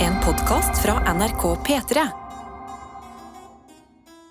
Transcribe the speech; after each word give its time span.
En 0.00 0.16
podkast 0.20 0.82
fra 0.82 0.98
NRK 1.14 1.42
P3. 1.64 2.02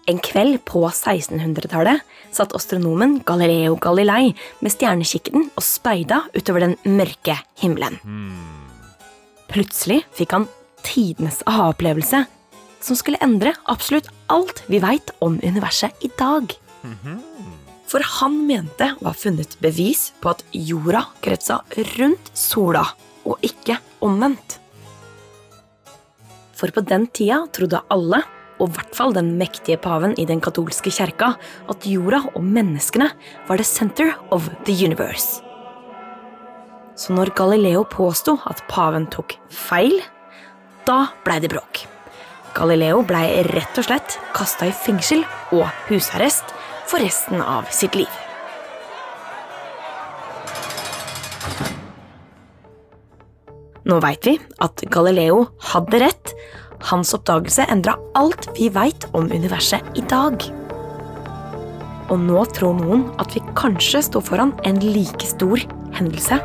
En 0.06 0.20
kveld 0.22 0.60
på 0.68 0.84
1600-tallet 0.86 2.04
satt 2.36 2.54
astronomen 2.54 3.16
Galileo 3.26 3.74
Galilei 3.82 4.36
med 4.62 4.74
stjernekikkerten 4.74 5.48
og 5.58 5.66
speida 5.66 6.20
utover 6.38 6.68
den 6.68 6.76
mørke 6.86 7.40
himmelen. 7.62 7.98
Plutselig 9.50 10.04
fikk 10.14 10.36
han 10.38 10.46
tidenes 10.86 11.42
aha-opplevelse 11.50 12.26
som 12.86 13.00
skulle 13.00 13.22
endre 13.26 13.56
absolutt 13.66 14.12
alt 14.30 14.62
vi 14.70 14.84
veit 14.84 15.16
om 15.26 15.40
universet 15.42 16.06
i 16.06 16.12
dag. 16.20 16.54
For 17.90 18.06
han 18.20 18.38
mente 18.46 18.92
å 19.00 19.10
ha 19.10 19.16
funnet 19.18 19.58
bevis 19.66 20.12
på 20.22 20.36
at 20.36 20.46
jorda 20.54 21.08
kretsa 21.26 21.64
rundt 21.96 22.30
sola, 22.38 22.86
og 23.26 23.42
ikke 23.42 23.80
omvendt. 24.06 24.60
For 26.56 26.72
på 26.72 26.84
den 26.88 27.10
tida 27.12 27.44
trodde 27.54 27.84
alle, 27.92 28.22
og 28.56 28.70
i 28.70 28.76
hvert 28.78 28.94
fall 28.96 29.16
den 29.16 29.34
mektige 29.40 29.78
paven 29.82 30.14
i 30.20 30.26
den 30.28 30.40
katolske 30.44 30.94
kjerka, 30.94 31.34
at 31.70 31.88
jorda 31.90 32.22
og 32.32 32.44
menneskene 32.44 33.10
var 33.50 33.60
the 33.60 33.68
center 33.68 34.14
of 34.32 34.48
the 34.68 34.76
universe. 34.76 35.42
Så 36.96 37.12
når 37.12 37.34
Galileo 37.36 37.84
påsto 37.84 38.38
at 38.48 38.64
paven 38.72 39.10
tok 39.12 39.36
feil, 39.52 40.00
da 40.88 41.10
blei 41.26 41.42
det 41.44 41.52
bråk. 41.52 41.84
Galileo 42.56 43.02
blei 43.04 43.42
rett 43.52 43.82
og 43.82 43.90
slett 43.90 44.16
kasta 44.36 44.70
i 44.70 44.76
fengsel 44.86 45.26
og 45.52 45.68
husarrest 45.90 46.56
for 46.88 47.04
resten 47.04 47.44
av 47.44 47.68
sitt 47.76 48.00
liv. 48.00 48.25
Nå 53.86 54.00
veit 54.02 54.26
vi 54.26 54.40
at 54.66 54.82
Galileo 54.90 55.44
hadde 55.72 56.00
rett. 56.02 56.32
Hans 56.90 57.14
oppdagelse 57.14 57.68
endra 57.70 57.94
alt 58.18 58.48
vi 58.58 58.72
veit 58.74 59.06
om 59.14 59.30
universet 59.30 59.86
i 59.98 60.02
dag. 60.10 60.42
Og 62.10 62.18
nå 62.22 62.42
tror 62.54 62.74
noen 62.80 63.06
at 63.22 63.34
vi 63.38 63.44
kanskje 63.58 64.02
står 64.08 64.26
foran 64.26 64.56
en 64.66 64.82
like 64.82 65.30
stor 65.30 65.62
hendelse. 65.98 66.42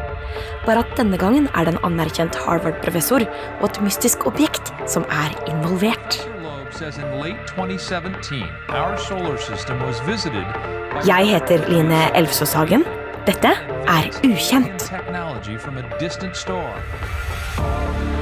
Bare 0.67 0.85
at 0.85 0.93
denne 1.01 1.17
gangen 1.21 1.49
er 1.57 1.65
det 1.65 1.75
en 1.75 1.85
anerkjent 1.89 2.37
Harvard-professor 2.45 3.25
og 3.25 3.67
et 3.71 3.81
mystisk 3.89 4.29
objekt 4.29 4.73
som 4.89 5.09
er 5.09 5.33
involvert. 5.49 6.21
Loeb 6.45 6.73
says 6.77 7.01
in 7.01 7.09
late 7.25 7.41
2017, 7.57 8.45
our 8.69 8.97
solar 9.01 9.41
system 9.41 9.81
was 9.89 10.01
visited 10.05 10.45
by 10.93 11.09
Jeg 11.09 11.33
heter 11.33 11.69
Line 11.73 12.05
Elfsås 12.15 12.53
Hagen. 12.53 12.85
Dette 13.27 13.49
er 13.89 14.07
Ukjent. 14.25 14.91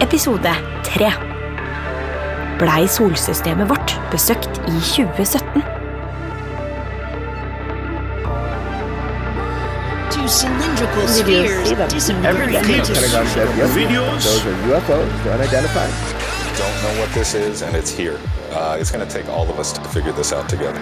Episode 0.01 0.51
3. 0.85 1.13
Blei 2.59 2.87
solsystemet 2.89 3.69
vårt 3.71 3.95
besøkt 4.11 4.49
i 4.69 4.81
2017? 4.81 5.63
Two 10.11 10.27
cylindrical 10.29 11.07
Did 11.07 11.29
you 11.29 11.47
spheres 11.47 11.69
see 11.69 11.75
them? 11.77 11.89
disappeared 11.89 12.37
Everything. 12.37 12.79
into 12.79 12.93
Pentagon 12.95 13.27
says 13.27 13.57
yesterday 13.57 13.95
those 13.95 14.47
are 14.47 14.57
UFOs, 14.71 15.25
they're 15.25 15.35
unidentified. 15.35 15.93
don't 16.59 16.79
know 16.83 17.01
what 17.01 17.11
this 17.15 17.35
is, 17.35 17.63
and 17.63 17.77
it's 17.77 17.91
here. 17.91 18.19
Uh, 18.51 18.77
it's 18.81 18.91
going 18.91 19.07
to 19.07 19.13
take 19.13 19.29
all 19.29 19.49
of 19.49 19.59
us 19.61 19.73
to 19.73 19.81
figure 19.85 20.13
this 20.13 20.33
out 20.33 20.49
together. 20.49 20.81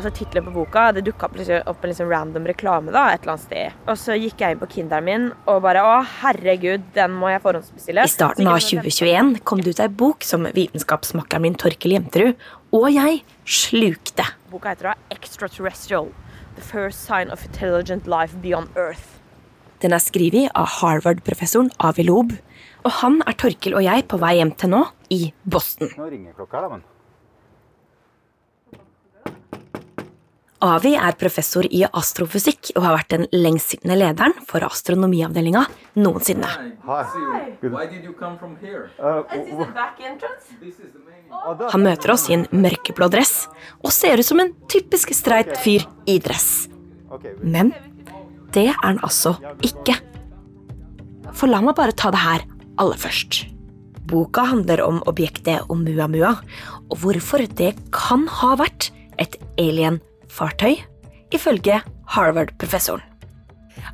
Altså 0.00 0.12
Tittelen 0.16 0.46
på 0.48 0.54
boka 0.54 0.86
Det 0.96 1.04
dukka 1.06 1.28
opp, 1.28 1.36
liksom, 1.38 1.60
en 1.70 1.90
liksom 1.92 2.10
random 2.10 2.48
reklame 2.50 2.94
da, 2.94 3.06
et 3.12 3.22
eller 3.22 3.36
annet 3.36 3.46
sted. 3.46 3.76
Og 3.86 4.00
så 4.00 4.16
gikk 4.18 4.42
jeg 4.42 4.56
inn 4.56 4.62
på 4.62 4.70
Kinderen 4.74 5.06
min 5.06 5.28
og 5.44 5.60
bare 5.64 5.84
Å, 5.86 6.00
herregud, 6.22 6.88
den 6.96 7.14
må 7.20 7.30
jeg 7.32 7.42
forhåndsbestille. 7.44 8.04
I 8.04 8.12
starten 8.12 8.50
av 8.50 8.60
2021 8.64 9.36
kom 9.46 9.62
det 9.64 9.76
ut 9.76 9.84
ei 9.84 9.90
bok 10.02 10.26
som 10.26 10.48
vitenskapsmakkeren 10.48 11.46
min 11.46 11.58
Torkel 11.60 11.96
Jenterud 11.96 12.50
og 12.76 12.90
jeg 12.94 13.22
slukte. 13.44 14.26
Boka 14.50 14.74
heter 14.74 14.92
da 14.92 14.98
Extraterrestrial. 15.14 16.10
The 16.56 16.62
first 16.62 17.06
sign 17.06 17.30
of 17.30 17.44
intelligent 17.46 18.06
life 18.10 18.36
beyond 18.42 18.76
Earth. 18.76 19.18
Den 19.80 19.94
er 19.96 20.02
skrevet 20.02 20.50
av 20.58 20.68
Harvard-professoren 20.80 21.70
Avi 21.80 22.04
Loeb. 22.04 22.34
Og 22.84 22.94
han 23.00 23.20
er 23.28 23.36
Torkel 23.40 23.76
og 23.76 23.84
jeg 23.84 24.06
på 24.08 24.20
vei 24.20 24.34
hjem 24.38 24.52
til 24.60 24.72
nå, 24.74 24.84
i 25.12 25.32
Boston. 25.44 25.90
Nå 25.98 26.08
ringer 26.08 26.36
klokka, 26.36 26.62
da, 26.64 26.72
men. 26.76 26.84
Avi 30.60 30.92
er 30.92 31.16
professor 31.16 31.64
i 31.64 31.86
astrofysikk 31.86 32.74
og 32.74 32.84
har 32.84 32.96
vært 32.98 33.12
den 33.14 33.26
lengstsittende 33.32 33.96
lederen 33.96 34.34
for 34.44 34.60
astronomiavdelinga 34.66 35.62
noensinne. 35.96 36.50
The 37.60 37.70
main. 41.00 41.20
Han 41.72 41.84
møter 41.84 42.12
oss 42.12 42.26
i 42.28 42.36
en 42.36 42.44
mørkeblå 42.52 43.08
dress 43.12 43.46
og 43.80 43.92
ser 43.94 44.20
ut 44.20 44.28
som 44.28 44.42
en 44.42 44.52
typisk 44.68 45.14
streit 45.16 45.54
fyr 45.64 45.86
i 46.10 46.18
dress. 46.20 46.68
Men 47.40 47.72
det 48.52 48.66
er 48.68 48.76
han 48.82 49.00
altså 49.06 49.36
ikke. 49.64 49.96
For 51.32 51.48
la 51.48 51.62
meg 51.64 51.78
bare 51.78 51.96
ta 51.96 52.12
det 52.12 52.20
her 52.20 52.44
aller 52.82 53.00
først. 53.00 53.46
Boka 54.10 54.42
handler 54.50 54.82
om 54.82 55.00
objektet 55.08 55.70
Oumuamua, 55.70 56.34
og 56.90 56.96
hvorfor 57.00 57.46
det 57.46 57.76
kan 57.94 58.26
ha 58.40 58.56
vært 58.58 58.90
et 59.22 59.36
alien-fartøy, 60.30 60.74
ifølge 61.32 61.80
Harvard-professoren. 62.06 63.02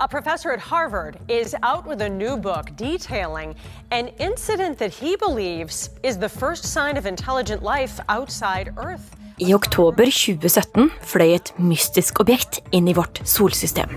A 0.01 0.09
professor 0.09 0.51
at 0.51 0.61
Harvard 0.61 1.17
is 1.29 1.55
out 1.63 1.87
with 1.87 2.03
a 2.03 2.09
new 2.09 2.37
book 2.37 2.77
detailing 2.77 3.55
an 3.91 4.09
incident 4.19 4.79
that 4.79 4.93
he 4.93 5.17
believes 5.17 5.91
is 6.03 6.19
the 6.19 6.29
first 6.29 6.65
sign 6.65 6.97
of 6.97 7.07
intelligent 7.07 7.63
life 7.63 8.01
outside 8.09 8.73
Earth. 8.77 9.15
I 9.39 9.55
oktober 9.55 10.05
2017 10.05 10.91
fløy 11.03 11.35
et 11.35 11.53
mystisk 11.59 12.21
objekt 12.21 12.61
inn 12.73 12.89
i 12.89 12.95
vårt 12.95 13.21
solsystem. 13.25 13.89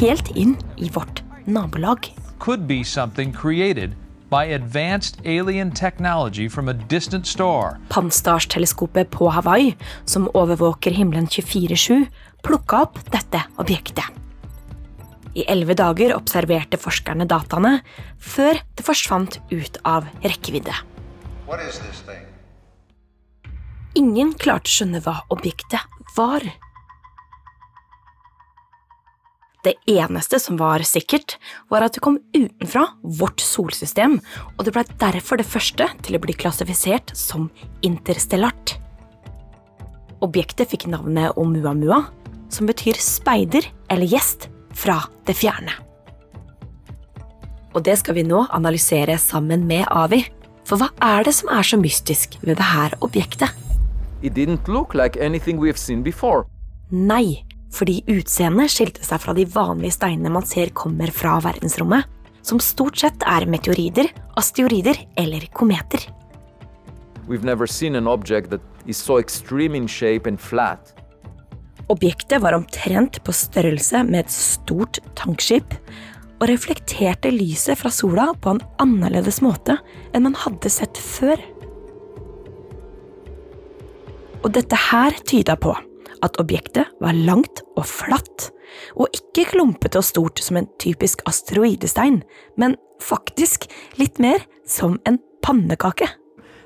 Helt 0.00 0.30
inn 0.36 0.56
i 0.76 0.90
vårt 0.94 1.22
nabolag. 1.46 2.14
Could 2.38 2.66
be 2.66 2.84
something 2.84 3.34
created 3.34 3.94
by 4.30 4.44
advanced 4.54 5.20
alien 5.24 5.70
technology 5.70 6.48
from 6.48 6.68
a 6.68 6.74
distant 6.74 7.26
star. 7.26 7.78
Pan-STARS-teleskopet 7.88 9.10
på 9.10 9.30
Hawaii, 9.30 9.74
som 10.04 10.28
overvåker 10.34 10.90
himmelen 10.90 11.26
24-7, 11.26 12.06
plukka 12.42 12.82
opp 12.86 13.00
dette 13.12 13.42
objektet. 13.56 14.04
I 15.38 15.44
elleve 15.46 15.76
dager 15.78 16.16
observerte 16.16 16.80
forskerne 16.80 17.28
dataene, 17.28 17.78
før 18.18 18.58
det 18.76 18.84
forsvant 18.86 19.38
ut 19.52 19.78
av 19.86 20.08
rekkevidde. 20.24 20.74
What 21.46 21.62
is 21.64 21.78
this 21.78 22.02
thing? 22.04 22.24
Ingen 23.98 24.34
klarte 24.38 24.68
å 24.68 24.74
skjønne 24.74 25.02
hva 25.04 25.20
objektet 25.32 25.80
var. 26.16 26.44
Det 29.68 29.74
eneste 30.00 30.38
som 30.40 30.56
var 30.56 30.80
sikkert, 30.88 31.34
var 31.68 31.84
at 31.84 31.92
det 31.92 32.00
kom 32.00 32.14
utenfra 32.32 32.86
vårt 33.02 33.42
solsystem, 33.44 34.14
og 34.56 34.62
det 34.64 34.72
ble 34.72 34.84
derfor 34.96 35.36
det 35.36 35.44
første 35.44 35.90
til 36.06 36.16
å 36.16 36.20
bli 36.22 36.32
klassifisert 36.32 37.12
som 37.12 37.50
interstellart. 37.84 38.78
Objektet 40.24 40.72
fikk 40.72 40.86
navnet 40.88 41.36
Oumuamua, 41.36 42.06
som 42.48 42.70
betyr 42.70 42.96
speider 42.96 43.68
eller 43.92 44.08
gjest 44.08 44.48
fra 44.72 45.02
det 45.28 45.36
fjerne. 45.36 45.74
Og 47.76 47.84
det 47.84 47.98
skal 48.00 48.16
vi 48.16 48.24
nå 48.24 48.46
analysere 48.48 49.18
sammen 49.20 49.68
med 49.68 49.84
Avi. 49.92 50.22
For 50.64 50.80
hva 50.80 50.88
er 51.04 51.28
det 51.28 51.36
som 51.36 51.52
er 51.52 51.68
så 51.68 51.76
mystisk 51.76 52.40
ved 52.40 52.56
dette 52.56 53.02
objektet? 53.04 53.52
It 54.24 54.32
didn't 54.32 54.64
look 54.64 54.96
like 54.96 55.20
anything 55.20 55.60
we've 55.60 55.76
seen 55.76 56.00
before. 56.02 56.48
Nei, 56.88 57.44
fordi 57.74 58.00
utseendet 58.08 58.72
skilte 58.72 59.04
seg 59.04 59.20
fra 59.22 59.34
de 59.36 59.44
vanlige 59.52 59.98
steinene 59.98 60.32
man 60.32 60.46
ser 60.48 60.72
kommer 60.76 61.12
fra 61.14 61.36
verdensrommet, 61.44 62.06
som 62.42 62.60
stort 62.62 63.00
sett 63.00 63.24
er 63.28 63.46
meteorider, 63.50 64.08
asteroider 64.40 64.96
eller 65.20 65.44
kometer. 65.52 66.06
So. 68.88 69.18
Objektet 71.88 72.42
var 72.44 72.56
omtrent 72.56 73.18
på 73.24 73.34
størrelse 73.36 74.00
med 74.04 74.24
et 74.24 74.32
stort 74.32 75.00
tankskip, 75.16 75.76
og 76.38 76.46
reflekterte 76.48 77.32
lyset 77.34 77.80
fra 77.80 77.90
sola 77.90 78.28
på 78.38 78.54
en 78.54 78.60
annerledes 78.78 79.40
måte 79.42 79.74
enn 80.14 80.28
man 80.28 80.38
hadde 80.38 80.70
sett 80.70 81.00
før. 81.02 81.40
Og 84.38 84.52
dette 84.54 84.78
her 84.88 85.18
tyda 85.26 85.58
på 85.58 85.74
at 86.22 86.38
objektet 86.40 86.90
var 87.00 87.16
langt 87.16 87.62
og 87.76 87.86
flatt, 87.86 88.50
og 88.96 89.08
ikke 89.16 89.48
klumpete 89.54 90.00
og 90.00 90.06
stort 90.06 90.42
som 90.44 90.60
en 90.60 90.68
typisk 90.80 91.22
asteroidestein, 91.28 92.22
men 92.56 92.76
faktisk 93.00 93.68
litt 93.98 94.18
mer 94.18 94.44
som 94.66 94.98
en 95.06 95.18
pannekake. 95.42 96.08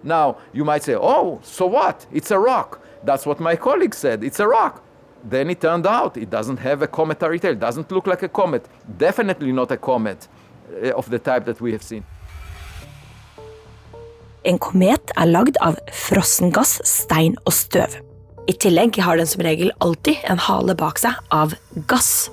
Now, 0.02 0.36
you 0.52 0.64
might 0.64 0.82
say, 0.82 0.94
oh, 0.94 1.38
so 1.42 1.66
what? 1.66 2.06
It's 2.12 2.30
a 2.30 2.38
rock. 2.38 2.80
That's 3.04 3.26
what 3.26 3.40
my 3.40 3.56
colleague 3.56 3.94
said. 3.94 4.24
It's 4.24 4.40
a 4.40 4.46
rock. 4.48 4.82
Then 5.24 5.50
it 5.50 5.60
turned 5.60 5.86
out 5.86 6.16
it 6.16 6.30
doesn't 6.30 6.58
have 6.58 6.82
a 6.82 6.86
cometary 6.88 7.38
tail, 7.38 7.54
doesn't 7.54 7.92
look 7.92 8.06
like 8.06 8.24
a 8.24 8.28
comet. 8.28 8.66
Definitely 8.98 9.52
not 9.52 9.70
a 9.70 9.76
comet 9.76 10.26
uh, 10.82 10.90
of 10.96 11.08
the 11.10 11.18
type 11.18 11.44
that 11.44 11.60
we 11.60 11.72
have 11.72 11.82
seen. 11.82 12.04
En 14.42 14.58
komet 14.58 15.12
er 15.14 15.28
lagd 15.30 15.58
av 15.62 15.76
frossen 15.94 16.50
gass, 16.50 16.80
stein 16.82 17.36
og 17.46 17.54
støv. 17.54 17.94
I 18.50 18.54
tillegg 18.58 18.98
har 19.02 19.16
den 19.16 19.28
som 19.30 19.42
regel 19.44 19.70
alltid 19.84 20.22
en 20.30 20.40
hale 20.42 20.74
bak 20.78 20.98
seg 20.98 21.18
av 21.30 21.54
gass. 21.90 22.30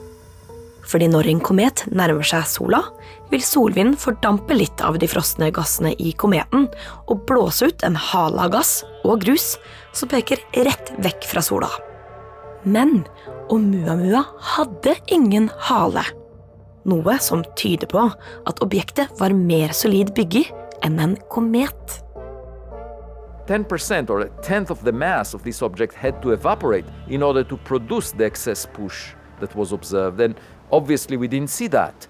Fordi 0.90 1.06
når 1.12 1.28
en 1.30 1.42
komet 1.46 1.84
nærmer 1.94 2.26
seg 2.26 2.48
sola, 2.50 2.82
vil 3.30 3.44
solvinden 3.46 3.98
fordampe 4.00 4.56
litt 4.58 4.82
av 4.82 4.98
de 4.98 5.10
frosne 5.10 5.52
gassene 5.54 5.92
i 6.02 6.16
kometen 6.18 6.66
og 7.06 7.28
blåse 7.30 7.70
ut 7.70 7.86
en 7.86 7.98
hale 8.10 8.48
av 8.48 8.56
gass 8.56 8.80
og 9.04 9.22
grus 9.22 9.52
som 9.94 10.10
peker 10.10 10.42
rett 10.66 10.90
vekk 11.04 11.30
fra 11.30 11.44
sola. 11.46 11.70
Men 12.66 13.04
Oumuamua 13.54 14.24
hadde 14.56 14.96
ingen 15.14 15.50
hale. 15.70 16.04
Noe 16.90 17.20
som 17.22 17.44
tyder 17.60 17.90
på 17.92 18.08
at 18.50 18.62
objektet 18.66 19.14
var 19.22 19.36
mer 19.36 19.74
solid 19.78 20.16
bygget 20.18 20.50
enn 20.86 20.98
en 21.04 21.16
komet. 21.30 22.00
10% 23.50 24.12
or 24.12 24.20
a 24.20 24.30
tenth 24.44 24.70
of 24.70 24.84
the 24.84 24.92
mass 24.92 25.34
of 25.34 25.42
this 25.44 25.64
object 25.64 25.96
had 25.96 26.22
to 26.22 26.32
evaporate 26.34 26.86
in 27.08 27.24
order 27.24 27.44
to 27.44 27.58
produce 27.58 28.12
the 28.12 28.24
excess 28.24 28.68
push 28.72 29.14
that 29.40 29.56
was 29.56 29.72
observed. 29.72 30.22
And 30.22 30.36
obviously, 30.72 31.18
we 31.18 31.28
didn't 31.28 31.50
see 31.50 31.68
that. 31.70 32.08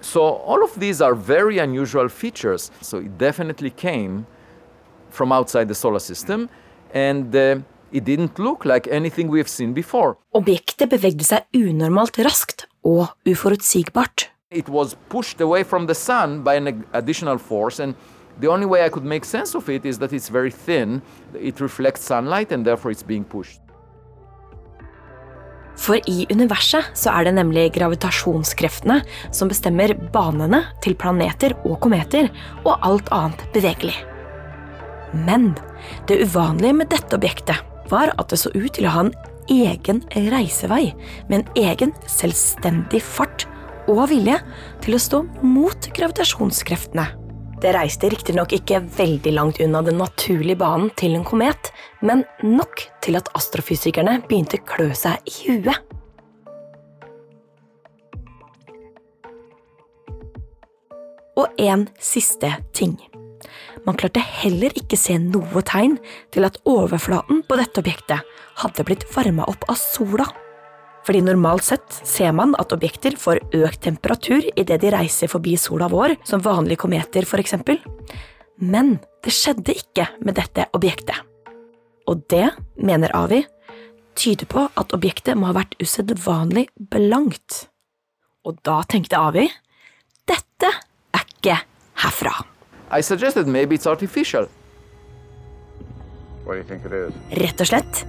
So, 0.00 0.20
all 0.20 0.64
of 0.64 0.72
these 0.80 1.00
are 1.00 1.14
very 1.14 1.58
unusual 1.58 2.08
features. 2.08 2.72
So, 2.80 2.98
it 2.98 3.16
definitely 3.16 3.70
came 3.70 4.26
from 5.10 5.30
outside 5.30 5.68
the 5.68 5.74
solar 5.76 6.00
system, 6.00 6.48
and 6.92 7.36
uh, 7.36 7.58
it 7.92 8.04
didn't 8.04 8.40
look 8.40 8.64
like 8.64 8.88
anything 8.88 9.28
we 9.28 9.38
have 9.38 9.48
seen 9.48 9.72
before. 9.72 10.16
Objektet 10.34 10.90
bevegde 10.90 11.22
seg 11.22 11.46
unormalt 11.54 12.18
raskt 12.26 12.66
og 12.82 13.12
uforutsigbart. 13.24 14.30
It 14.50 14.68
was 14.68 14.96
pushed 15.08 15.40
away 15.40 15.62
from 15.62 15.86
the 15.86 15.94
sun 15.94 16.42
by 16.42 16.54
an 16.56 16.84
additional 16.92 17.38
force, 17.38 17.78
and 17.78 17.94
the 18.40 18.48
only 18.48 18.66
way 18.66 18.84
I 18.84 18.88
could 18.88 19.04
make 19.04 19.24
sense 19.24 19.54
of 19.54 19.68
it 19.68 19.84
is 19.84 19.98
that 19.98 20.12
it's 20.12 20.28
very 20.28 20.50
thin, 20.50 21.02
it 21.34 21.60
reflects 21.60 22.04
sunlight, 22.04 22.52
and 22.52 22.64
therefore 22.64 22.90
it's 22.90 23.06
being 23.06 23.24
pushed. 23.24 23.60
For 25.76 25.98
i 26.06 26.26
universet 26.30 26.92
så 26.94 27.10
er 27.16 27.26
det 27.26 27.34
nemlig 27.38 27.72
gravitasjonskreftene 27.74 29.00
som 29.34 29.50
bestemmer 29.50 29.94
banene 30.14 30.62
til 30.84 30.94
planeter 30.98 31.56
og 31.64 31.80
kometer 31.82 32.28
og 32.62 32.76
alt 32.86 33.08
annet 33.14 33.44
bevegelig. 33.54 33.96
Men 35.12 35.52
det 36.08 36.20
uvanlige 36.22 36.76
med 36.76 36.92
dette 36.92 37.16
objektet 37.16 37.64
var 37.90 38.12
at 38.18 38.30
det 38.30 38.40
så 38.40 38.52
ut 38.54 38.70
til 38.76 38.86
å 38.88 38.94
ha 38.94 39.06
en 39.06 39.14
egen 39.50 40.04
reisevei 40.12 40.92
med 41.28 41.40
en 41.40 41.64
egen 41.64 41.96
selvstendig 42.06 43.02
fart 43.02 43.48
og 43.90 44.06
vilje 44.12 44.38
til 44.84 44.96
å 44.96 45.02
stå 45.02 45.24
mot 45.42 45.90
gravitasjonskreftene. 45.96 47.21
Det 47.62 47.70
reiste 47.76 48.08
riktignok 48.10 48.56
ikke 48.56 48.80
veldig 48.96 49.32
langt 49.36 49.60
unna 49.62 49.84
den 49.86 50.00
naturlige 50.00 50.58
banen 50.58 50.88
til 50.98 51.14
en 51.14 51.22
komet, 51.22 51.68
men 52.02 52.24
nok 52.42 52.82
til 53.04 53.14
at 53.14 53.30
astrofysikerne 53.38 54.16
begynte 54.26 54.58
å 54.58 54.64
klø 54.66 54.88
seg 54.98 55.22
i 55.30 55.36
huet. 55.46 55.78
Og 61.38 61.62
en 61.62 61.86
siste 62.02 62.50
ting. 62.74 62.98
Man 63.86 63.94
klarte 63.98 64.26
heller 64.42 64.74
ikke 64.78 64.98
se 64.98 65.14
noe 65.22 65.62
tegn 65.62 66.00
til 66.34 66.50
at 66.50 66.58
overflaten 66.66 67.44
på 67.46 67.62
dette 67.62 67.78
objektet 67.78 68.26
hadde 68.58 68.90
blitt 68.90 69.06
varma 69.14 69.46
opp 69.46 69.70
av 69.70 69.78
sola. 69.78 70.26
Fordi 71.06 71.22
normalt 71.26 71.66
sett 71.66 72.00
ser 72.06 72.32
man 72.36 72.54
at 72.62 72.72
objekter 72.74 73.16
får 73.18 73.40
økt 73.58 73.82
temperatur 73.88 74.44
idet 74.54 74.80
de 74.82 74.92
reiser 74.94 75.30
forbi 75.30 75.56
sola 75.58 75.88
vår, 75.90 76.16
som 76.26 76.42
vanlige 76.44 76.84
kometer 76.84 77.26
f.eks. 77.26 77.56
Men 78.62 78.98
det 79.24 79.34
skjedde 79.34 79.74
ikke 79.74 80.06
med 80.22 80.38
dette 80.38 80.68
objektet. 80.76 81.18
Og 82.06 82.22
det, 82.30 82.48
mener 82.76 83.14
Avi, 83.16 83.42
tyder 84.18 84.46
på 84.46 84.68
at 84.78 84.94
objektet 84.94 85.38
må 85.38 85.50
ha 85.50 85.56
vært 85.56 85.76
usedvanlig 85.82 86.68
blankt. 86.92 87.66
Og 88.46 88.58
da 88.66 88.82
tenkte 88.90 89.18
Avi 89.18 89.48
dette 90.30 90.70
er 91.14 91.26
ikke 91.26 91.58
herfra. 92.04 92.34
I 92.92 93.00
suggested 93.02 93.46
maybe 93.46 93.74
it's 93.74 93.86
artificial. 93.86 94.46
What 96.44 96.54
do 96.54 96.58
you 96.58 96.66
think 96.66 96.84
it 96.84 96.92
is? 96.92 97.14
Rett 97.38 97.60
og 97.62 97.70
slett 97.70 98.04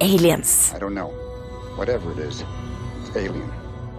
aliens. 0.00 0.72
I 0.74 0.80
don't 0.80 0.96
know. 0.96 1.23
Whatever 1.76 2.12
it 2.12 2.18
is, 2.18 2.44
it's 3.02 3.16
alien. 3.16 3.50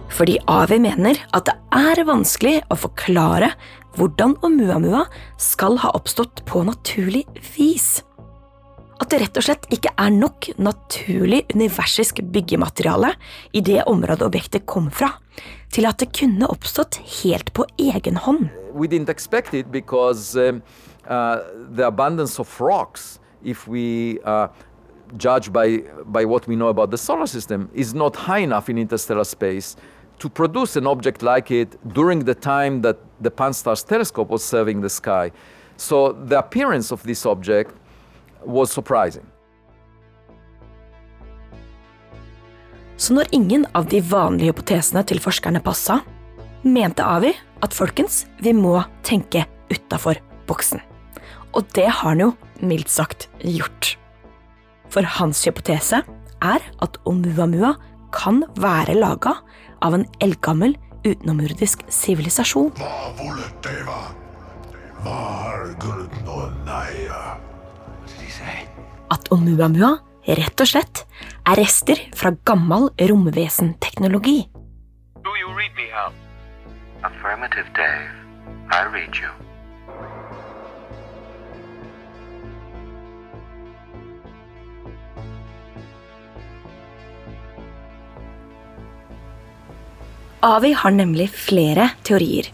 Fordi 0.08 0.38
Avi 0.48 0.78
mener 0.80 1.18
at 1.36 1.44
det 1.48 1.54
er 1.76 2.00
vanskelig 2.08 2.60
å 2.72 2.76
forklare 2.78 3.50
hvordan 3.98 4.36
Oumuamua 4.44 5.02
skal 5.40 5.76
ha 5.82 5.90
oppstått 5.96 6.40
på 6.48 6.62
naturlig 6.64 7.26
vis. 7.56 8.00
At 8.96 9.10
det 9.12 9.20
rett 9.20 9.36
og 9.36 9.44
slett 9.44 9.68
ikke 9.76 9.92
er 10.00 10.14
nok 10.14 10.48
naturlig 10.56 11.42
universisk 11.52 12.22
byggemateriale 12.32 13.12
i 13.52 13.60
det 13.60 13.82
området 13.84 14.24
objektet 14.24 14.64
kom 14.64 14.88
fra, 14.88 15.10
til 15.68 15.84
at 15.84 16.00
det 16.00 16.14
kunne 16.16 16.48
oppstått 16.48 16.96
helt 17.20 17.52
på 17.52 17.66
egen 17.76 18.16
hånd. 18.24 18.48
We 18.72 18.88
didn't 18.88 19.12
expect 19.12 19.52
it 19.52 19.68
because 19.70 20.34
um, 20.36 20.62
uh, 21.04 21.44
the 21.76 21.84
abundance 21.84 22.40
of 22.40 22.48
rocks, 22.60 23.18
if 23.44 23.68
we 23.68 24.18
uh, 24.24 24.48
judge 25.16 25.52
by, 25.52 25.78
by 26.06 26.24
what 26.24 26.46
we 26.46 26.56
know 26.56 26.68
about 26.68 26.90
the 26.90 26.98
solar 26.98 27.26
system, 27.26 27.70
is 27.74 27.94
not 27.94 28.16
high 28.16 28.38
enough 28.38 28.68
in 28.68 28.78
interstellar 28.78 29.24
space 29.24 29.76
to 30.18 30.28
produce 30.28 30.76
an 30.76 30.86
object 30.86 31.22
like 31.22 31.50
it 31.50 31.76
during 31.92 32.24
the 32.24 32.34
time 32.34 32.82
that 32.82 32.96
the 33.20 33.30
Pan-STARRS 33.30 33.86
telescope 33.86 34.30
was 34.30 34.44
serving 34.44 34.80
the 34.80 34.88
sky. 34.88 35.30
So 35.76 36.12
the 36.12 36.38
appearance 36.38 36.90
of 36.90 37.02
this 37.02 37.26
object 37.26 37.74
was 38.44 38.70
surprising. 38.70 39.26
Så 42.96 43.14
når 43.14 43.28
ingen 43.30 43.66
av 43.76 43.90
de 43.92 44.00
vanlige 44.00 44.54
hypotesene 44.54 45.02
til 45.04 45.20
forskerne 45.20 45.60
passa, 45.60 45.98
mente 46.64 47.04
Avi 47.04 47.34
at 47.60 47.76
folkens, 47.76 48.24
vi 48.40 48.54
må 48.56 48.80
tenke 49.04 49.44
utafor 49.68 50.16
boksen. 50.48 50.80
Og 51.52 51.68
det 51.76 51.90
har 51.90 52.14
han 52.14 52.24
jo 52.24 52.32
mildt 52.64 52.88
sagt 52.88 53.28
gjort. 53.44 53.96
For 54.92 55.06
hans 55.18 55.44
hypotese 55.46 56.02
er 56.42 56.64
at 56.82 56.98
Oumuamua 57.06 57.74
kan 58.14 58.42
være 58.56 58.96
laga 58.96 59.36
av 59.84 59.96
en 59.96 60.06
eldgammel 60.24 60.76
utenomjordisk 61.06 61.84
sivilisasjon. 61.92 62.72
At 69.14 69.32
Oumuamua 69.32 69.92
rett 70.26 70.60
og 70.62 70.70
slett 70.70 71.04
er 71.46 71.60
rester 71.60 72.00
fra 72.18 72.34
gammel 72.48 72.90
romvesenteknologi. 72.98 74.38
Do 75.22 75.34
you 75.38 75.50
read 75.54 75.74
me, 75.78 75.86
Hal? 75.94 76.12
Affirmative, 77.06 77.66
Dave. 77.76 78.10
I 78.70 78.82
read 78.90 79.14
you. 79.14 79.45
Avi 90.46 90.70
har 90.78 90.92
nemlig 90.94 91.26
flere 91.34 91.88
teorier, 92.06 92.52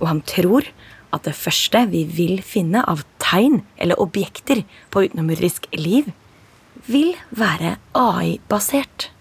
og 0.00 0.08
han 0.08 0.20
tror 0.26 0.66
at 1.14 1.22
det 1.28 1.36
første 1.38 1.84
vi 1.92 2.02
vil 2.02 2.40
finne 2.42 2.82
av 2.90 3.04
tegn 3.22 3.60
eller 3.78 4.00
objekter 4.02 4.64
på 4.90 5.04
utenomjordisk 5.06 5.68
liv, 5.78 6.08
vil 6.90 7.14
være 7.30 7.76
AI-basert. 7.94 9.12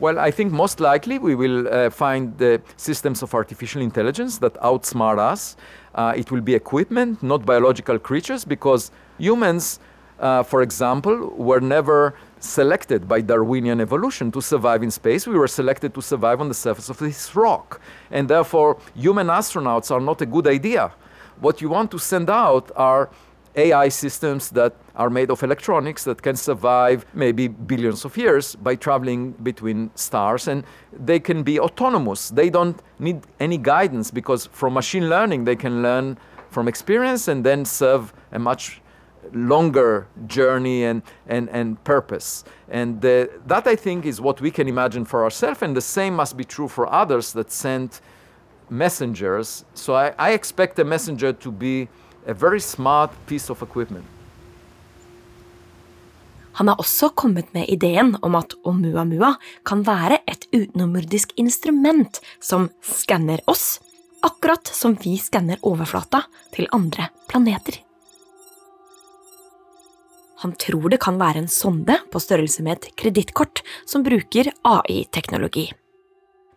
Well, 0.00 0.18
I 0.18 0.30
think 0.30 0.52
most 0.52 0.80
likely 0.80 1.18
we 1.18 1.34
will 1.34 1.68
uh, 1.68 1.90
find 1.90 2.38
the 2.38 2.60
systems 2.76 3.22
of 3.22 3.34
artificial 3.34 3.82
intelligence 3.82 4.38
that 4.38 4.56
outsmart 4.62 5.18
us. 5.18 5.56
Uh, 5.94 6.14
it 6.16 6.30
will 6.30 6.42
be 6.42 6.54
equipment, 6.54 7.22
not 7.22 7.44
biological 7.44 7.98
creatures, 7.98 8.46
because 8.46 8.90
humans, 9.18 9.78
uh, 10.20 10.42
for 10.42 10.62
example, 10.62 11.34
were 11.36 11.60
never 11.60 12.14
selected 12.38 13.08
by 13.08 13.20
Darwinian 13.20 13.80
evolution 13.80 14.30
to 14.32 14.40
survive 14.40 14.82
in 14.82 14.90
space. 14.90 15.26
We 15.26 15.38
were 15.38 15.48
selected 15.48 15.94
to 15.94 16.02
survive 16.02 16.40
on 16.40 16.48
the 16.48 16.54
surface 16.54 16.88
of 16.88 16.98
this 16.98 17.34
rock. 17.34 17.80
And 18.10 18.28
therefore, 18.28 18.78
human 18.94 19.28
astronauts 19.28 19.90
are 19.90 20.00
not 20.00 20.20
a 20.22 20.26
good 20.26 20.46
idea. 20.46 20.92
What 21.40 21.60
you 21.60 21.68
want 21.68 21.90
to 21.90 21.98
send 21.98 22.30
out 22.30 22.70
are 22.76 23.10
AI 23.56 23.88
systems 23.88 24.50
that 24.50 24.74
are 24.94 25.08
made 25.08 25.30
of 25.30 25.42
electronics 25.42 26.04
that 26.04 26.20
can 26.20 26.36
survive 26.36 27.06
maybe 27.14 27.48
billions 27.48 28.04
of 28.04 28.16
years 28.16 28.54
by 28.56 28.74
traveling 28.74 29.32
between 29.32 29.90
stars 29.94 30.46
and 30.46 30.62
they 30.92 31.18
can 31.18 31.42
be 31.42 31.58
autonomous. 31.58 32.28
They 32.30 32.50
don't 32.50 32.80
need 32.98 33.22
any 33.40 33.56
guidance 33.56 34.10
because 34.10 34.46
from 34.46 34.74
machine 34.74 35.08
learning 35.08 35.44
they 35.44 35.56
can 35.56 35.82
learn 35.82 36.18
from 36.50 36.68
experience 36.68 37.28
and 37.28 37.44
then 37.44 37.64
serve 37.64 38.12
a 38.32 38.38
much 38.38 38.80
longer 39.32 40.06
journey 40.26 40.84
and, 40.84 41.02
and, 41.26 41.48
and 41.50 41.82
purpose. 41.84 42.44
And 42.68 43.00
that, 43.00 43.66
I 43.66 43.76
think, 43.76 44.04
is 44.06 44.20
what 44.20 44.40
we 44.40 44.50
can 44.50 44.68
imagine 44.68 45.04
for 45.04 45.24
ourselves, 45.24 45.62
and 45.62 45.74
the 45.74 45.80
same 45.80 46.14
must 46.16 46.36
be 46.36 46.44
true 46.44 46.68
for 46.68 46.86
others 46.92 47.32
that 47.32 47.52
send 47.52 48.00
messengers. 48.70 49.64
So 49.74 49.94
I, 49.94 50.12
I 50.18 50.32
expect 50.32 50.78
a 50.78 50.84
messenger 50.84 51.32
to 51.32 51.50
be 51.50 51.88
a 52.26 52.34
very 52.34 52.60
smart 52.60 53.10
piece 53.26 53.50
of 53.50 53.62
equipment. 53.62 54.04
Han 56.56 56.68
har 56.68 56.78
også 56.80 57.08
kommet 57.08 57.54
med 57.54 57.68
ideen 57.68 58.16
om 58.22 58.34
at 58.34 58.54
Oumuamua 58.64 59.34
kan 59.64 59.82
være 59.84 60.22
et 60.24 60.46
utenomnordisk 60.56 61.34
instrument 61.36 62.20
som 62.40 62.70
skanner 62.80 63.44
oss, 63.46 63.80
akkurat 64.24 64.66
som 64.72 64.96
vi 65.04 65.18
skanner 65.20 65.60
overflata 65.62 66.24
til 66.56 66.70
andre 66.72 67.10
planeter. 67.28 67.85
Han 70.44 70.52
tror 70.60 70.90
det 70.92 71.00
kan 71.02 71.18
være 71.20 71.44
en 71.44 71.50
sonde 71.50 71.96
på 72.12 72.20
størrelse 72.20 72.64
med 72.66 72.78
et 72.78 72.94
kredittkort 73.00 73.62
som 73.88 74.04
bruker 74.06 74.52
AI-teknologi. 74.68 75.70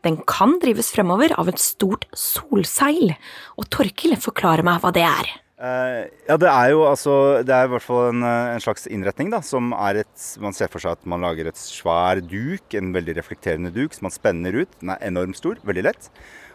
Den 0.03 0.21
kan 0.27 0.55
drives 0.61 0.93
fremover 0.95 1.33
av 1.39 1.51
et 1.51 1.59
stort 1.59 2.05
solseil, 2.15 3.13
og 3.59 3.67
Torkil 3.71 4.15
forklarer 4.19 4.63
meg 4.67 4.79
hva 4.83 4.91
det 4.95 5.03
er. 5.03 5.31
Uh, 5.59 6.07
ja, 6.23 6.37
det 6.39 6.47
er 6.47 6.69
jo 6.71 6.85
altså 6.87 7.13
Det 7.43 7.51
er 7.51 7.65
i 7.67 7.71
hvert 7.73 7.83
fall 7.83 8.13
en, 8.13 8.21
eh, 8.23 8.51
en, 8.53 8.61
slags 8.63 8.85
innretning, 8.87 9.27
da, 9.27 9.41
som 9.43 9.73
er 9.75 10.05
et 10.05 10.27
Man 10.39 10.55
ser 10.55 10.71
for 10.71 10.79
seg 10.79 10.95
at 10.95 11.03
man 11.03 11.19
lager 11.19 11.49
et 11.49 11.59
svær 11.59 12.21
duk, 12.23 12.77
en 12.79 12.93
veldig 12.95 13.17
reflekterende 13.17 13.73
duk, 13.75 13.91
som 13.91 14.07
man 14.07 14.15
spenner 14.15 14.55
ut. 14.61 14.71
Den 14.79 14.93
er 14.95 15.03
enormt 15.09 15.35
stor, 15.35 15.59
veldig 15.67 15.83
lett. 15.89 16.07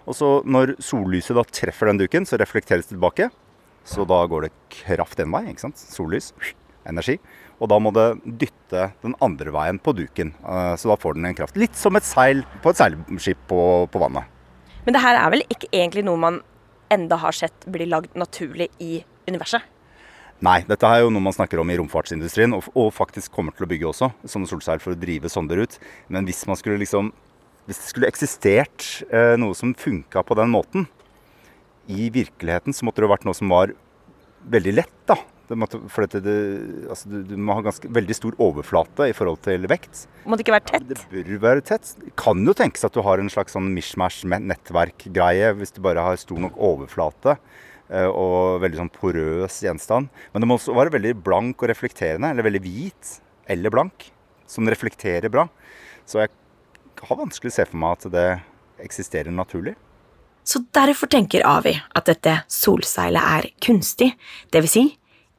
Og 0.09 0.17
så 0.17 0.31
når 0.49 0.79
sollyset 0.81 1.37
da 1.37 1.45
treffer 1.45 1.93
den 1.93 2.01
duken, 2.01 2.25
så 2.29 2.41
reflekteres 2.41 2.89
det 2.89 2.97
tilbake. 2.97 3.29
Så 3.85 4.09
da 4.09 4.23
går 4.25 4.47
det 4.47 4.55
kraft 4.73 5.21
den 5.21 5.33
vei, 5.33 5.45
ikke 5.53 5.67
sant. 5.67 5.85
Sollys, 5.85 6.33
energi. 6.89 7.19
Og 7.63 7.71
da 7.71 7.79
må 7.81 7.93
det 7.95 8.09
dytte 8.25 8.89
den 9.05 9.15
andre 9.25 9.53
veien 9.55 9.79
på 9.83 9.95
duken. 9.97 10.35
Uh, 10.43 10.75
så 10.81 10.91
da 10.91 10.99
får 11.01 11.19
den 11.19 11.29
en 11.31 11.37
kraft. 11.39 11.59
Litt 11.61 11.77
som 11.79 11.97
et 11.97 12.07
seil 12.07 12.43
på 12.65 12.73
et 12.73 12.81
seilskip 12.81 13.45
på, 13.51 13.61
på 13.91 14.03
vannet. 14.03 14.31
Men 14.85 14.97
det 14.97 15.05
her 15.05 15.17
er 15.17 15.31
vel 15.33 15.47
ikke 15.49 15.71
egentlig 15.73 16.05
noe 16.05 16.21
man 16.21 16.43
enda 16.93 17.19
har 17.23 17.37
sett 17.37 17.67
blir 17.71 17.89
lagd 17.91 18.17
naturlig 18.19 18.69
i 18.83 18.99
universet? 19.29 19.65
Nei, 20.45 20.59
dette 20.69 20.89
er 20.89 21.05
jo 21.05 21.13
noe 21.15 21.25
man 21.25 21.35
snakker 21.35 21.61
om 21.63 21.71
i 21.71 21.77
romfartsindustrien, 21.79 22.53
og, 22.57 22.67
og 22.77 22.91
faktisk 22.93 23.33
kommer 23.33 23.55
til 23.55 23.65
å 23.65 23.71
bygge 23.71 23.87
også. 23.89 24.11
Sånne 24.29 24.51
solseil 24.51 24.83
for 24.83 24.93
å 24.93 24.99
drive 24.99 25.31
sonder 25.33 25.63
ut. 25.63 25.79
Men 26.13 26.27
hvis 26.29 26.45
man 26.51 26.59
skulle 26.61 26.81
liksom 26.83 27.13
Hvis 27.65 27.79
det 27.81 27.89
skulle 27.89 28.09
eksistert 28.11 28.85
eh, 29.09 29.39
noe 29.41 29.57
som 29.57 29.71
funka 29.73 30.21
på 30.21 30.35
den 30.37 30.51
måten 30.53 30.83
i 31.89 32.11
virkeligheten, 32.13 32.77
så 32.77 32.85
måtte 32.85 33.01
det 33.01 33.07
jo 33.07 33.13
vært 33.15 33.25
noe 33.25 33.37
som 33.39 33.49
var 33.49 33.73
veldig 34.53 34.75
lett, 34.75 34.99
da. 35.09 35.17
Det 35.45 35.57
måtte, 35.61 35.77
for 35.93 36.07
dette, 36.07 36.23
det, 36.25 36.35
altså, 36.89 37.11
du, 37.11 37.19
du, 37.29 37.35
må 37.37 37.57
ha 37.59 37.65
ganske, 37.67 37.89
veldig 37.93 38.17
stor 38.17 38.37
overflate 38.41 39.11
i 39.11 39.17
forhold 39.17 39.43
til 39.45 39.67
vekt. 39.69 40.07
Må 40.25 40.39
det 40.39 40.47
ikke 40.47 40.55
være 40.55 40.69
tett? 40.71 40.87
Ja, 40.89 40.97
det 41.13 41.25
bør 41.27 41.43
være 41.43 41.65
tett. 41.69 41.91
Det 42.01 42.15
kan 42.21 42.41
jo 42.49 42.55
tenkes 42.57 42.87
at 42.89 42.97
du 42.97 43.03
har 43.05 43.21
en 43.21 43.29
slags 43.33 43.53
sånn 43.57 43.69
mishmash-nettverkgreie 43.77 45.53
hvis 45.59 45.77
du 45.77 45.83
bare 45.85 46.07
har 46.07 46.17
stor 46.21 46.41
nok 46.47 46.57
overflate 46.71 47.37
uh, 47.37 48.09
og 48.09 48.65
veldig 48.65 48.81
sånn 48.81 48.93
porøs 48.95 49.61
gjenstand. 49.67 50.09
Men 50.33 50.45
det 50.45 50.49
må 50.49 50.57
også 50.57 50.77
være 50.77 50.97
veldig 50.97 51.15
blank 51.27 51.61
og 51.61 51.73
reflekterende, 51.75 52.33
eller 52.33 52.49
veldig 52.49 52.65
hvit 52.65 53.15
eller 53.53 53.75
blank, 53.75 54.09
som 54.49 54.69
reflekterer 54.73 55.29
bra. 55.33 55.45
Så 56.09 56.23
jeg 56.23 56.33
har 57.05 57.21
vanskelig 57.21 57.53
å 57.53 57.59
se 57.59 57.69
for 57.69 57.85
meg 57.85 57.99
at 57.99 58.13
det 58.17 58.29
eksisterer 58.85 59.35
naturlig. 59.35 59.77
Så 60.45 60.61
derfor 60.77 61.09
tenker 61.09 61.45
Avi 61.49 61.73
at 61.97 62.09
dette 62.09 62.43
solseilet 62.53 63.31
er 63.37 63.49
kunstig, 63.65 64.11
dvs. 64.53 64.75
Si, 64.75 64.83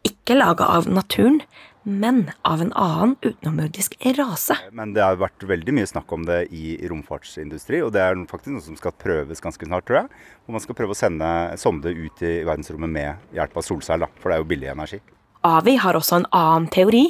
ikke 0.07 0.38
laga 0.38 0.67
av 0.77 0.89
naturen, 0.89 1.41
men 1.85 2.31
av 2.41 2.63
en 2.63 2.71
annen 2.74 3.13
utenomjordisk 3.21 3.93
rase. 4.17 4.57
Men 4.74 4.95
det 4.95 5.03
har 5.05 5.19
vært 5.21 5.45
veldig 5.45 5.75
mye 5.77 5.89
snakk 5.89 6.09
om 6.15 6.24
det 6.25 6.47
i 6.55 6.79
romfartsindustri, 6.89 7.83
og 7.85 7.93
det 7.93 8.01
er 8.01 8.17
faktisk 8.29 8.55
noe 8.55 8.65
som 8.65 8.79
skal 8.79 8.95
prøves 8.97 9.43
ganske 9.43 9.69
snart, 9.69 9.85
tror 9.85 10.01
jeg. 10.01 10.24
Hvor 10.45 10.57
man 10.57 10.63
skal 10.63 10.77
prøve 10.79 10.95
å 10.95 10.97
sende 10.97 11.29
sonde 11.62 11.93
ut 11.93 12.25
i 12.25 12.39
verdensrommet 12.47 12.89
med 12.95 13.38
hjelp 13.38 13.62
av 13.62 13.67
solseil, 13.67 14.05
da, 14.05 14.09
for 14.17 14.31
det 14.31 14.39
er 14.39 14.43
jo 14.43 14.50
billig 14.55 14.71
energi. 14.74 15.01
Avi 15.45 15.75
har 15.77 15.93
også 15.93 16.24
en 16.24 16.29
annen 16.33 16.71
teori, 16.74 17.05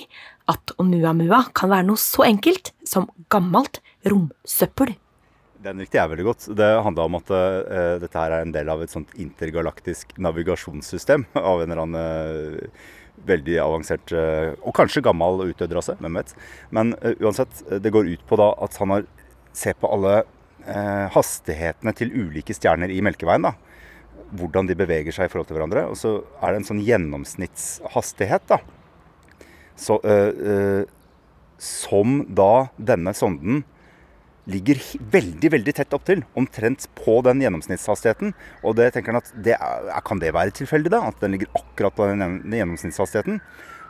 at 0.52 0.76
Oumuamua 0.76 1.46
kan 1.58 1.72
være 1.72 1.88
noe 1.88 2.02
så 2.02 2.26
enkelt 2.28 2.74
som 2.86 3.08
gammelt 3.34 3.80
romsøppel. 4.06 4.92
Den 5.66 5.82
likte 5.82 5.98
jeg 5.98 6.12
veldig 6.12 6.26
godt. 6.28 6.46
Det 6.58 6.68
handla 6.86 7.08
om 7.08 7.18
at 7.18 7.32
uh, 7.34 7.96
dette 8.02 8.20
her 8.20 8.36
er 8.36 8.46
en 8.46 8.54
del 8.54 8.70
av 8.70 8.84
et 8.84 8.92
sånt 8.92 9.16
intergalaktisk 9.18 10.14
navigasjonssystem 10.22 11.26
av 11.42 11.64
en 11.64 11.72
eller 11.72 11.82
annen 11.82 12.62
uh, 12.62 12.88
veldig 13.26 13.56
avansert 13.64 14.14
uh, 14.14 14.52
og 14.62 14.76
kanskje 14.78 15.02
gammel 15.06 15.48
utdødd 15.48 15.74
rase, 15.78 15.96
hvem 16.02 16.20
vet. 16.20 16.34
Men 16.76 16.94
uansett, 17.16 17.64
det 17.82 17.94
går 17.94 18.12
ut 18.12 18.26
på 18.30 18.38
da 18.42 18.52
at 18.62 18.78
han 18.82 18.94
har 18.94 19.08
ser 19.56 19.78
på 19.80 19.90
alle 19.90 20.20
hastighetene 21.14 21.92
til 21.94 22.10
ulike 22.10 22.54
stjerner 22.58 22.90
i 22.90 22.98
Melkeveien. 23.06 23.46
da. 23.46 23.54
Hvordan 24.36 24.66
de 24.66 24.76
beveger 24.76 25.14
seg 25.14 25.28
i 25.28 25.32
forhold 25.32 25.46
til 25.48 25.60
hverandre. 25.60 25.84
Og 25.94 25.96
så 26.00 26.16
er 26.42 26.52
det 26.52 26.60
en 26.60 26.66
sånn 26.66 26.82
gjennomsnittshastighet, 26.84 28.50
da. 28.50 28.58
Så, 29.78 30.00
som 31.62 32.18
da 32.36 32.50
denne 32.82 33.14
sonden 33.16 33.62
ligger 34.50 34.82
veldig 35.12 35.52
veldig 35.56 35.74
tett 35.76 35.94
opptil. 35.98 36.24
Omtrent 36.38 36.88
på 36.98 37.18
den 37.26 37.42
gjennomsnittshastigheten. 37.44 38.36
Og 38.64 38.78
det 38.80 38.92
tenker 38.94 39.14
han 39.14 39.22
at 39.22 39.32
det 39.46 39.58
er, 39.58 39.90
Kan 40.06 40.22
det 40.22 40.34
være 40.36 40.54
tilfeldig, 40.56 40.92
da? 40.94 41.02
At 41.10 41.22
den 41.24 41.36
ligger 41.36 41.52
akkurat 41.58 41.96
på 41.96 42.08
den, 42.12 42.44
gjennomsnittshastigheten? 42.54 43.42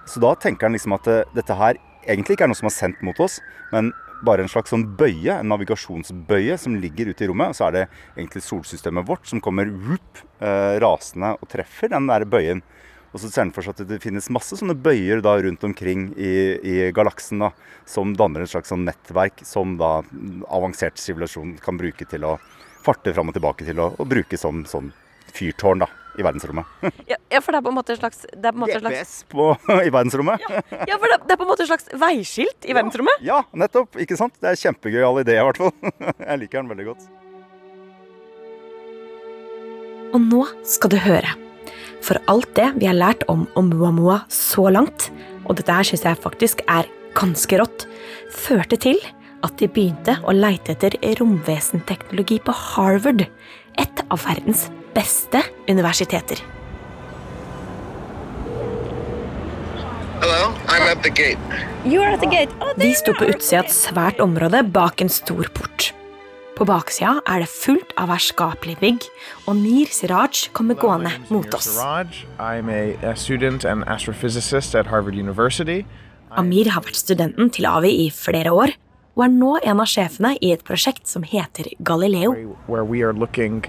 Så 0.08 0.22
da 0.22 0.36
tenker 0.38 0.68
han 0.68 0.78
liksom 0.78 0.96
at 0.96 1.08
eh, 1.10 1.24
dette 1.36 1.58
her 1.58 1.80
egentlig 2.06 2.38
ikke 2.38 2.46
er 2.46 2.52
noe 2.52 2.60
som 2.60 2.70
er 2.70 2.76
sendt 2.76 3.00
mot 3.02 3.18
oss, 3.24 3.40
men 3.72 3.90
bare 4.26 4.46
en 4.46 4.52
slags 4.52 4.70
sånn 4.70 4.86
bøye, 4.98 5.34
en 5.34 5.50
navigasjonsbøye 5.50 6.58
som 6.62 6.78
ligger 6.80 7.10
ute 7.10 7.26
i 7.26 7.30
rommet. 7.30 7.52
Og 7.52 7.58
så 7.58 7.68
er 7.68 7.76
det 7.76 7.84
egentlig 8.14 8.46
solsystemet 8.46 9.08
vårt 9.10 9.26
som 9.30 9.42
kommer 9.44 9.70
whoop, 9.70 10.22
eh, 10.40 10.78
rasende 10.84 11.36
og 11.40 11.50
treffer 11.52 11.92
den 11.92 12.08
der 12.12 12.28
bøyen. 12.30 12.64
Og 13.16 13.22
så 13.24 13.30
ser 13.32 13.46
han 13.46 13.54
for 13.56 13.64
seg 13.64 13.78
at 13.78 13.88
det 13.88 14.02
finnes 14.04 14.28
masse 14.34 14.58
sånne 14.60 14.76
bøyer 14.76 15.22
da 15.24 15.38
rundt 15.40 15.64
omkring 15.64 16.10
i, 16.20 16.34
i 16.60 16.76
galaksen 16.92 17.40
da, 17.46 17.54
som 17.88 18.12
danner 18.20 18.44
et 18.44 18.52
slags 18.52 18.74
sånn 18.74 18.84
nettverk 18.84 19.40
som 19.48 19.78
da 19.80 20.02
avansert 20.52 21.00
sivilisasjon 21.00 21.54
kan 21.64 21.80
bruke 21.80 22.04
til 22.12 22.28
å 22.28 22.34
farte 22.84 23.14
fram 23.16 23.32
og 23.32 23.38
tilbake 23.38 23.64
til 23.64 23.80
å, 23.80 23.94
å 23.96 24.08
bruke 24.10 24.36
som 24.36 24.66
sånn 24.68 24.92
fyrtårn 25.32 25.86
da, 25.86 25.88
i 26.20 26.26
verdensrommet. 26.28 26.68
ja, 27.12 27.16
ja, 27.32 27.40
for 27.40 27.56
det 27.56 27.62
er 27.62 27.66
på 27.66 27.72
en 27.72 27.78
måte 27.78 27.96
et 27.96 28.02
slags 28.04 28.28
GPS 28.36 29.16
på, 29.32 29.48
i 29.88 29.96
verdensrommet. 29.96 30.44
ja, 30.44 30.62
ja, 30.92 31.00
for 31.00 31.08
det, 31.08 31.22
det, 31.24 31.32
er 31.32 31.40
på 31.40 31.48
en 31.48 31.54
måte 31.54 31.64
et 31.64 31.72
slags 31.72 31.88
veiskilt 32.04 32.68
i 32.68 32.76
verdensrommet. 32.76 33.24
Ja, 33.24 33.46
nettopp. 33.56 33.96
Ikke 33.96 34.20
sant? 34.20 34.36
Det 34.42 34.52
er 34.52 34.60
en 34.60 34.64
kjempegøyal 34.66 35.24
idé 35.24 35.40
i 35.40 35.48
hvert 35.48 35.64
fall. 35.64 35.74
Jeg 36.30 36.44
liker 36.44 36.60
den 36.60 36.76
veldig 36.76 36.90
godt. 36.92 37.08
Og 40.12 40.22
nå 40.28 40.46
skal 40.68 40.92
du 40.92 41.00
høre. 41.00 41.36
For 42.04 42.20
alt 42.32 42.52
det 42.58 42.72
vi 42.80 42.90
har 42.90 42.98
lært 42.98 43.24
om 43.32 43.46
Oumuamua 43.56 44.24
så 44.32 44.68
langt, 44.74 45.10
og 45.46 45.60
dette 45.60 45.74
her 45.74 45.88
syns 45.88 46.06
jeg 46.06 46.22
faktisk 46.24 46.64
er 46.68 46.90
ganske 47.16 47.60
rått, 47.62 47.86
førte 48.34 48.80
til 48.82 49.00
at 49.46 49.54
de 49.60 49.70
begynte 49.70 50.18
å 50.26 50.34
leite 50.34 50.74
etter 50.74 50.98
romvesenteknologi 51.20 52.40
på 52.44 52.56
Harvard, 52.56 53.28
et 53.78 54.04
av 54.10 54.22
verdens 54.26 54.68
beste 54.96 55.42
universiteter. 55.70 56.42
Hello, 60.24 60.56
I'm 60.68 60.88
at 60.90 61.04
the 61.04 61.12
gate. 61.12 61.38
Oh, 61.86 62.72
de 62.80 62.94
sto 62.98 63.14
på 63.14 63.28
utsida 63.30 63.60
av 63.62 63.68
et 63.68 63.76
svært 63.76 64.22
område 64.24 64.64
bak 64.74 65.04
en 65.04 65.12
stor 65.12 65.52
port. 65.54 65.92
På 66.56 66.64
baksida 66.64 67.18
er 67.28 67.42
det 67.44 67.50
fullt 67.52 67.90
av 68.00 68.14
herskapelig 68.14 68.78
bygg, 68.80 69.06
og 69.44 69.58
Mir 69.60 69.90
Siraj 69.92 70.46
kommer 70.56 70.78
gående 70.80 71.12
mot 71.28 71.52
oss. 71.52 71.68
Amir 76.36 76.70
har 76.72 76.86
vært 76.86 77.00
studenten 77.02 77.52
til 77.52 77.68
Avi 77.68 77.92
i 78.06 78.08
flere 78.12 78.56
år, 78.56 78.72
og 79.16 79.26
er 79.26 79.34
nå 79.36 79.52
en 79.68 79.84
av 79.84 79.92
sjefene 79.92 80.34
i 80.40 80.54
et 80.56 80.64
prosjekt 80.64 81.12
som 81.12 81.28
heter 81.28 81.74
Galileo. 81.84 82.56
we 82.68 83.04
are 83.04 83.12
looking 83.12 83.66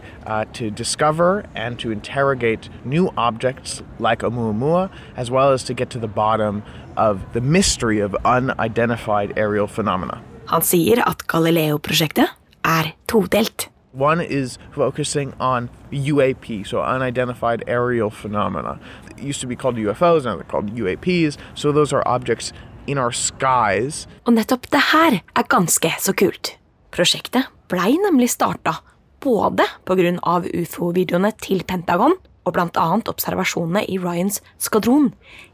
to 0.52 0.70
discover 0.70 1.44
and 1.56 1.80
to 1.80 1.90
interrogate 1.90 2.70
new 2.84 3.10
objects 3.16 3.82
like 3.98 4.22
Oumuamua, 4.22 4.90
as 5.16 5.28
well 5.28 5.50
as 5.52 5.64
to 5.64 5.74
get 5.74 5.90
to 5.90 5.98
the 5.98 6.12
bottom 6.22 6.62
of 6.96 7.18
the 7.32 7.40
mystery 7.40 7.98
of 7.98 8.14
unidentified 8.24 9.32
aerial 9.36 9.66
phenomena. 9.66 10.22
Han 10.46 10.62
sier 10.62 11.02
at 11.02 11.26
Galileo-prosjektet 11.26 12.30
er 12.66 12.92
todelt. 13.08 13.68
One 13.96 14.20
is 14.20 14.58
focusing 14.72 15.32
on 15.40 15.70
UAP, 15.90 16.66
so 16.66 16.82
unidentified 16.82 17.64
aerial 17.66 18.10
phenomena. 18.10 18.78
It 19.10 19.22
used 19.22 19.40
to 19.40 19.46
be 19.46 19.56
called 19.56 19.76
UFOs, 19.76 20.24
now 20.24 20.36
they're 20.36 20.44
called 20.44 20.74
UAPs. 20.74 21.38
So 21.54 21.72
those 21.72 21.94
are 21.94 22.02
objects 22.06 22.52
in 22.86 22.98
our 22.98 23.12
skies. 23.12 24.06
Og 24.26 24.36
nettopp 24.36 24.68
det 24.70 24.82
her 24.92 25.20
er 25.34 25.48
ganske 25.48 25.94
så 25.98 26.12
kult. 26.12 26.56
Prosjektet 26.92 27.48
blei 27.72 27.96
nemlig 28.04 28.30
starta 28.34 28.82
både 29.24 29.64
pga. 29.88 30.12
ufo-videoene 30.60 31.32
til 31.40 31.64
Pentagon 31.64 32.14
og 32.46 32.52
bl.a. 32.54 32.86
observasjonene 33.10 33.86
i 33.90 33.98
Ryans 33.98 34.42
skvadron 34.58 35.12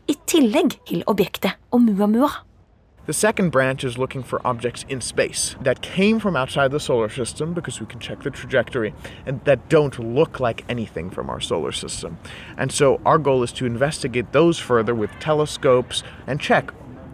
i 0.08 0.16
tillegg 0.26 0.76
til 0.88 1.04
objektet 1.06 1.56
Oumuamua. 1.72 2.42
The 3.04 3.12
second 3.12 3.50
branch 3.50 3.82
is 3.82 3.98
looking 3.98 4.22
for 4.22 4.40
objects 4.46 4.84
in 4.88 5.00
space 5.00 5.56
that 5.60 5.82
came 5.82 6.20
from 6.20 6.36
outside 6.36 6.70
the 6.70 6.78
solar 6.78 7.08
system 7.08 7.52
because 7.52 7.80
we 7.80 7.86
can 7.86 7.98
check 7.98 8.22
the 8.22 8.30
trajectory 8.30 8.94
and 9.26 9.44
that 9.44 9.68
don't 9.68 9.98
look 9.98 10.38
like 10.38 10.64
anything 10.68 11.10
from 11.10 11.28
our 11.28 11.40
solar 11.40 11.72
system. 11.72 12.18
And 12.56 12.70
so 12.70 13.00
our 13.04 13.18
goal 13.18 13.42
is 13.42 13.50
to 13.54 13.66
investigate 13.66 14.30
those 14.30 14.60
further 14.60 14.94
with 14.94 15.10
telescopes 15.18 16.04
and 16.28 16.40
check, 16.40 16.72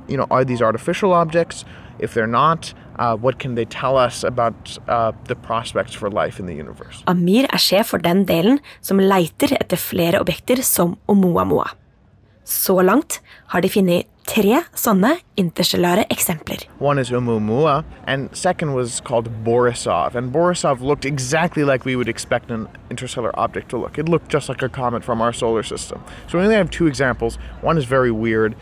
you 0.08 0.18
know, 0.18 0.26
are 0.30 0.44
these 0.44 0.60
artificial 0.60 1.14
objects? 1.14 1.64
If 1.98 2.12
they're 2.12 2.26
not, 2.26 2.74
uh, 2.98 3.16
what 3.16 3.38
can 3.38 3.54
they 3.54 3.64
tell 3.64 3.96
us 3.96 4.22
about 4.22 4.76
uh, 4.88 5.12
the 5.24 5.36
prospects 5.36 5.94
for 5.94 6.10
life 6.10 6.38
in 6.38 6.44
the 6.44 6.54
universe? 6.54 7.02
Amir 7.06 7.44
er 7.44 7.56
sjef 7.56 7.86
for 7.86 7.98
den 7.98 8.26
delen 8.26 8.60
som 8.82 9.00
leiter 9.00 9.56
etter 9.56 9.80
flere 9.80 10.20
objekter 10.20 10.62
som 10.62 10.98
Oumuamua. 11.08 11.70
Så 12.44 12.82
langt 12.82 13.20
har 13.46 13.60
de 13.60 13.68
funnet 13.68 14.06
tre 14.28 14.60
sånne 14.76 15.14
interstellare 15.40 16.04
eksempler. 16.12 16.66
One 16.78 17.00
is 17.00 17.10
Oumuamua, 17.10 17.84
and 18.06 18.28
second 18.36 18.74
was 18.74 19.00
called 19.00 19.30
Borisov. 19.44 20.14
And 20.14 20.32
Borisov 20.32 20.80
looked 20.80 21.04
exactly 21.04 21.64
like 21.64 21.84
we 21.84 21.96
would 21.96 22.08
expect 22.08 22.50
an 22.50 22.68
interstellar 22.90 23.32
object 23.38 23.70
to 23.70 23.78
look. 23.78 23.98
It 23.98 24.08
looked 24.08 24.28
just 24.30 24.48
like 24.48 24.62
a 24.62 24.68
comet 24.68 25.04
from 25.04 25.22
our 25.22 25.32
solar 25.32 25.62
system. 25.62 26.02
So 26.28 26.38
we 26.38 26.44
only 26.44 26.56
have 26.56 26.70
two 26.70 26.86
examples. 26.86 27.38
One 27.62 27.78
is 27.78 27.84
very 27.84 28.10
weird, 28.10 28.54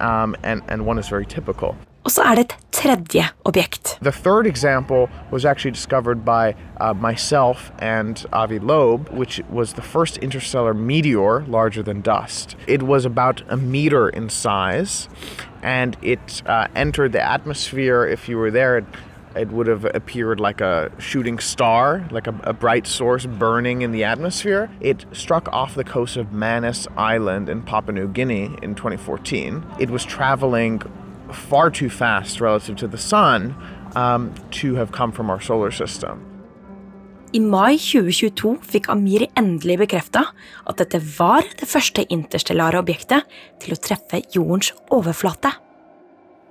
um, 0.00 0.36
and, 0.42 0.62
and 0.68 0.86
one 0.86 0.98
is 0.98 1.08
very 1.08 1.26
typical. 1.26 1.76
Og 2.04 2.10
så 2.10 2.22
er 2.22 2.34
det 2.34 2.44
et 2.44 2.56
tredje 2.84 3.30
objekt. 3.44 3.98
The 4.02 4.12
third 4.12 4.46
example 4.46 5.08
was 5.30 5.44
actually 5.46 5.70
discovered 5.70 6.22
by 6.22 6.54
uh, 6.78 6.92
myself 6.92 7.72
and 7.78 8.22
Avi 8.30 8.58
Loeb, 8.58 9.08
which 9.08 9.40
was 9.48 9.72
the 9.72 9.82
first 9.82 10.18
interstellar 10.18 10.74
meteor 10.74 11.46
larger 11.48 11.82
than 11.82 12.02
dust. 12.02 12.56
It 12.66 12.82
was 12.82 13.06
about 13.06 13.42
a 13.48 13.56
meter 13.56 14.10
in 14.10 14.28
size, 14.28 15.08
and 15.62 15.96
it 16.02 16.42
uh, 16.44 16.68
entered 16.76 17.12
the 17.12 17.22
atmosphere. 17.22 18.04
If 18.04 18.28
you 18.28 18.36
were 18.36 18.50
there, 18.50 18.76
it, 18.76 18.84
it 19.34 19.48
would 19.48 19.66
have 19.66 19.86
appeared 19.86 20.38
like 20.38 20.60
a 20.60 20.92
shooting 20.98 21.38
star, 21.38 22.06
like 22.10 22.26
a, 22.26 22.34
a, 22.44 22.52
bright 22.52 22.86
source 22.86 23.24
burning 23.24 23.80
in 23.80 23.92
the 23.92 24.04
atmosphere. 24.04 24.68
It 24.82 25.06
struck 25.12 25.48
off 25.54 25.74
the 25.74 25.84
coast 25.84 26.18
of 26.18 26.32
Manus 26.32 26.86
Island 26.98 27.48
in 27.48 27.62
Papua 27.62 27.94
New 27.94 28.08
Guinea 28.08 28.54
in 28.60 28.74
2014. 28.74 29.64
It 29.80 29.88
was 29.88 30.04
traveling 30.04 30.82
far 31.34 31.70
too 31.70 31.90
fast 31.90 32.40
relative 32.40 32.76
to 32.76 32.88
the 32.88 32.98
sun 32.98 33.54
um, 33.94 34.32
to 34.50 34.74
have 34.74 34.92
come 34.92 35.12
from 35.12 35.30
our 35.30 35.40
solar 35.40 35.70
system. 35.70 36.22
I 37.34 37.40
mai 37.42 37.74
2022 37.82 38.60
fikk 38.62 38.86
Amir 38.92 39.24
endelig 39.34 39.80
bekrefta 39.80 40.22
at 40.70 40.78
dette 40.78 41.00
var 41.16 41.42
det 41.58 41.66
første 41.66 42.04
interstellare 42.14 42.78
objektet 42.78 43.26
til 43.62 43.74
å 43.74 43.80
treffe 43.82 44.20
jordens 44.36 44.70
overflate. 44.94 45.50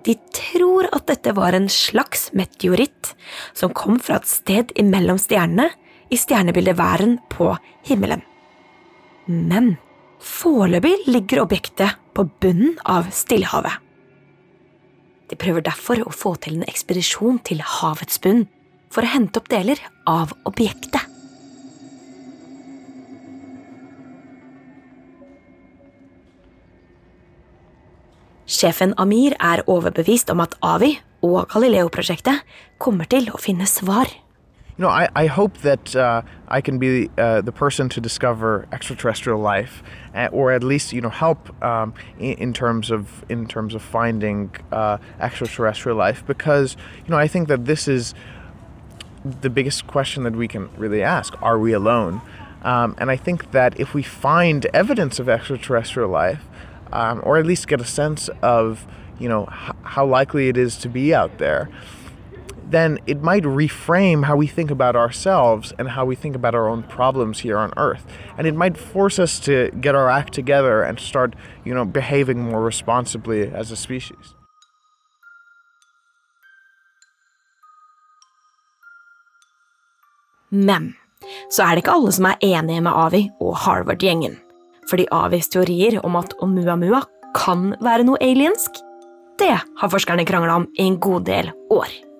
De 0.03 0.17
tror 0.35 0.89
at 0.91 1.07
dette 1.07 1.31
var 1.37 1.55
en 1.55 1.69
slags 1.71 2.27
meteoritt 2.35 3.13
som 3.55 3.71
kom 3.71 3.95
fra 4.03 4.19
et 4.19 4.27
sted 4.27 4.75
imellom 4.75 5.21
stjernene 5.21 5.69
i 6.11 6.19
stjernebildet 6.19 6.75
Væren 6.75 7.15
på 7.31 7.53
himmelen. 7.87 8.25
Men 9.31 9.77
foreløpig 10.19 11.07
ligger 11.07 11.45
objektet 11.45 11.95
på 12.11 12.27
bunnen 12.43 12.75
av 12.83 13.07
Stillehavet. 13.15 13.82
De 15.31 15.39
prøver 15.39 15.63
derfor 15.65 16.03
å 16.03 16.13
få 16.13 16.35
til 16.43 16.59
en 16.59 16.67
ekspedisjon 16.67 17.39
til 17.47 17.63
havets 17.63 18.19
bunn 18.23 18.45
for 18.93 19.05
å 19.05 19.13
hente 19.13 19.39
opp 19.41 19.49
deler 19.51 19.79
av 20.09 20.35
objektet. 20.49 21.01
Sjefen 28.53 28.91
Amir 29.01 29.33
er 29.39 29.63
overbevist 29.71 30.29
om 30.29 30.43
at 30.43 30.53
Avi 30.61 30.91
og 31.25 31.47
Galileo-prosjektet 31.53 32.43
kommer 32.77 33.07
til 33.09 33.31
å 33.31 33.39
finne 33.41 33.65
svar. 33.69 34.11
You 34.75 34.81
know, 34.81 34.89
I, 34.89 35.07
I 35.15 35.27
hope 35.27 35.59
that 35.59 35.95
uh, 35.95 36.23
I 36.47 36.59
can 36.59 36.79
be 36.79 37.07
uh, 37.15 37.41
the 37.41 37.51
person 37.51 37.89
to 37.89 38.01
discover 38.01 38.67
extraterrestrial 38.71 39.39
life, 39.39 39.83
uh, 40.15 40.29
or 40.31 40.51
at 40.51 40.63
least 40.63 40.93
you 40.93 41.01
know 41.01 41.09
help 41.09 41.63
um, 41.63 41.93
in, 42.17 42.33
in, 42.33 42.53
terms 42.53 42.89
of 42.89 43.23
in 43.29 43.45
terms 43.45 43.75
of 43.75 43.83
finding 43.83 44.49
uh, 44.71 44.97
extraterrestrial 45.19 45.95
life, 45.95 46.25
because 46.25 46.75
you 47.05 47.11
know 47.11 47.17
I 47.17 47.27
think 47.27 47.49
that 47.49 47.65
this 47.65 47.87
is 47.87 48.15
the 49.23 49.49
biggest 49.49 49.85
question 49.85 50.23
that 50.23 50.35
we 50.35 50.47
can 50.47 50.75
really 50.75 51.03
ask: 51.03 51.39
Are 51.39 51.59
we 51.59 51.71
alone? 51.71 52.21
Um, 52.63 52.95
and 52.97 53.11
I 53.11 53.15
think 53.15 53.51
that 53.51 53.79
if 53.79 53.93
we 53.93 54.01
find 54.01 54.65
evidence 54.73 55.19
of 55.19 55.29
extraterrestrial 55.29 56.09
life, 56.09 56.45
um, 56.91 57.21
or 57.23 57.37
at 57.37 57.45
least 57.45 57.67
get 57.67 57.79
a 57.79 57.85
sense 57.85 58.27
of 58.41 58.87
you 59.19 59.29
know 59.29 59.47
h- 59.51 59.75
how 59.83 60.05
likely 60.07 60.47
it 60.47 60.57
is 60.57 60.77
to 60.77 60.89
be 60.89 61.13
out 61.13 61.37
there 61.37 61.69
then 62.69 62.99
it 63.07 63.21
might 63.21 63.43
reframe 63.43 64.25
how 64.25 64.35
we 64.35 64.47
think 64.47 64.71
about 64.71 64.95
ourselves 64.95 65.73
and 65.77 65.89
how 65.89 66.05
we 66.05 66.15
think 66.15 66.35
about 66.35 66.55
our 66.55 66.67
own 66.67 66.83
problems 66.83 67.39
here 67.39 67.57
on 67.57 67.71
earth 67.77 68.05
and 68.37 68.47
it 68.47 68.55
might 68.55 68.77
force 68.77 69.19
us 69.19 69.39
to 69.39 69.69
get 69.81 69.95
our 69.95 70.09
act 70.09 70.33
together 70.33 70.81
and 70.81 70.99
start 70.99 71.35
you 71.65 71.73
know 71.73 71.85
behaving 71.85 72.39
more 72.39 72.61
responsibly 72.61 73.51
as 73.51 73.71
a 73.71 73.75
species 73.75 74.35
Men 80.53 80.93
så 81.49 81.63
er 81.63 81.73
det 81.73 81.83
ikke 81.83 81.95
alle 81.97 82.11
som 82.13 82.27
er 82.29 82.41
enige 82.45 82.81
med 82.85 82.93
Avi 82.93 83.23
og 83.41 83.55
Harvard-gjengen. 83.63 84.37
Fordi 84.89 85.07
Avis 85.11 85.49
teorier 85.49 85.99
om 86.03 86.15
at 86.19 86.35
Oumuamua 86.43 87.03
kan 87.33 87.71
være 87.81 88.05
noe 88.05 88.21
aliensk, 88.21 88.81
det 89.41 89.55
har 89.55 89.89
forskerne 89.89 90.25
krangla 90.29 90.59
om 90.61 90.67
i 90.77 90.85
en 90.85 90.99
god 91.01 91.25
del 91.25 91.49
år. 91.73 92.12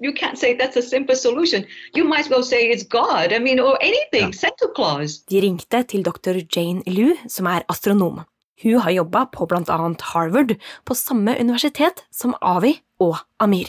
You 0.00 0.12
can't 0.12 0.38
say 0.38 0.54
that's 0.54 0.76
a 0.76 0.82
simple 0.82 1.16
solution. 1.16 1.64
You 1.94 2.04
might 2.04 2.20
as 2.20 2.30
well 2.30 2.42
say 2.42 2.70
it's 2.70 2.84
God, 2.84 3.32
I 3.32 3.38
mean, 3.38 3.60
or 3.60 3.78
anything. 3.80 4.32
Santa 4.32 4.68
Claus. 4.74 5.18
De 5.28 5.40
ringte 5.40 5.82
til 5.82 6.04
dr. 6.04 6.40
Jane 6.56 6.82
Liu, 6.86 7.16
som 7.28 7.46
er 7.46 7.64
astronom. 7.68 8.20
Hun 8.62 8.80
har 8.80 8.90
jobba 8.90 9.26
på 9.32 9.46
blant 9.46 9.68
annet 9.68 10.00
Harvard, 10.00 10.56
på 10.84 10.94
samme 10.94 11.36
universitet 11.40 12.04
som 12.12 12.34
Avi 12.40 12.80
og 12.98 13.16
Amir. 13.40 13.68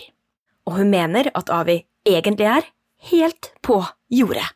Og 0.66 0.78
hun 0.78 0.90
mener 0.90 1.32
at 1.36 1.50
Avi 1.50 1.86
egentlig 2.06 2.46
er 2.46 2.70
helt 3.12 3.52
på 3.62 3.84
jordet. 4.10 4.48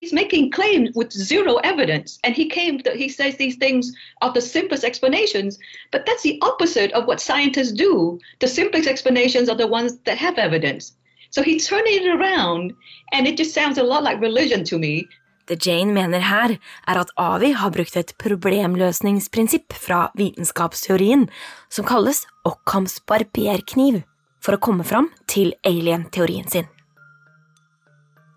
He's 0.00 0.12
making 0.12 0.52
claims 0.52 0.94
with 0.94 1.10
zero 1.10 1.56
evidence, 1.64 2.20
and 2.22 2.32
he 2.32 2.48
came. 2.48 2.78
To, 2.82 2.90
he 2.92 3.08
says 3.08 3.36
these 3.36 3.56
things 3.56 3.92
are 4.22 4.32
the 4.32 4.40
simplest 4.40 4.84
explanations, 4.84 5.58
but 5.90 6.06
that's 6.06 6.22
the 6.22 6.38
opposite 6.40 6.92
of 6.92 7.08
what 7.08 7.20
scientists 7.20 7.72
do. 7.72 8.20
The 8.38 8.46
simplest 8.46 8.86
explanations 8.86 9.48
are 9.48 9.56
the 9.56 9.66
ones 9.66 9.98
that 10.04 10.16
have 10.16 10.38
evidence. 10.38 10.92
So 11.30 11.42
he 11.42 11.58
turned 11.58 11.88
it 11.88 12.06
around, 12.06 12.72
and 13.12 13.26
it 13.26 13.36
just 13.36 13.54
sounds 13.54 13.78
a 13.78 13.82
lot 13.82 14.02
like 14.02 14.20
religion 14.20 14.64
to 14.64 14.78
me. 14.78 15.06
Det 15.48 15.66
Jane 15.66 15.92
mener 15.92 16.20
her, 16.20 16.58
er 16.86 17.00
at 17.00 17.12
Avi 17.16 17.54
har 17.56 17.72
brukt 17.72 17.96
et 17.96 18.12
problemløsningsprinsipp 18.20 19.72
fra 19.72 20.10
vitenskapsteorien 20.18 21.28
som 21.72 21.86
kalles 21.88 22.26
Ockhams 22.48 22.98
barberkniv, 23.08 24.02
for 24.44 24.56
å 24.56 24.60
komme 24.60 24.84
fram 24.84 25.08
til 25.26 25.54
alien-teorien 25.66 26.48
sin. 26.52 26.68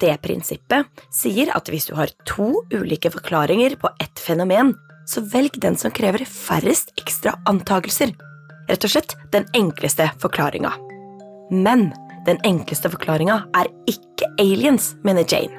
Det 0.01 0.15
prinsippet 0.23 1.03
sier 1.13 1.51
at 1.53 1.67
hvis 1.69 1.89
du 1.91 1.93
har 1.99 2.09
to 2.25 2.63
ulike 2.73 3.11
forklaringer 3.13 3.75
på 3.81 3.91
ett 4.01 4.19
fenomen, 4.19 4.73
så 5.05 5.21
velg 5.33 5.59
den 5.61 5.75
som 5.77 5.93
krever 5.93 6.23
færrest 6.25 6.95
ekstra 6.97 7.35
antakelser. 7.49 8.15
Rett 8.69 8.87
og 8.87 8.93
slett 8.93 9.17
den 9.35 9.45
enkleste 9.57 10.07
forklaringa. 10.23 10.71
Men 11.51 11.89
den 12.27 12.39
enkleste 12.47 12.91
forklaringa 12.93 13.41
er 13.57 13.69
ikke 13.89 14.29
aliens, 14.41 14.93
mener 15.05 15.25
Jane. 15.25 15.57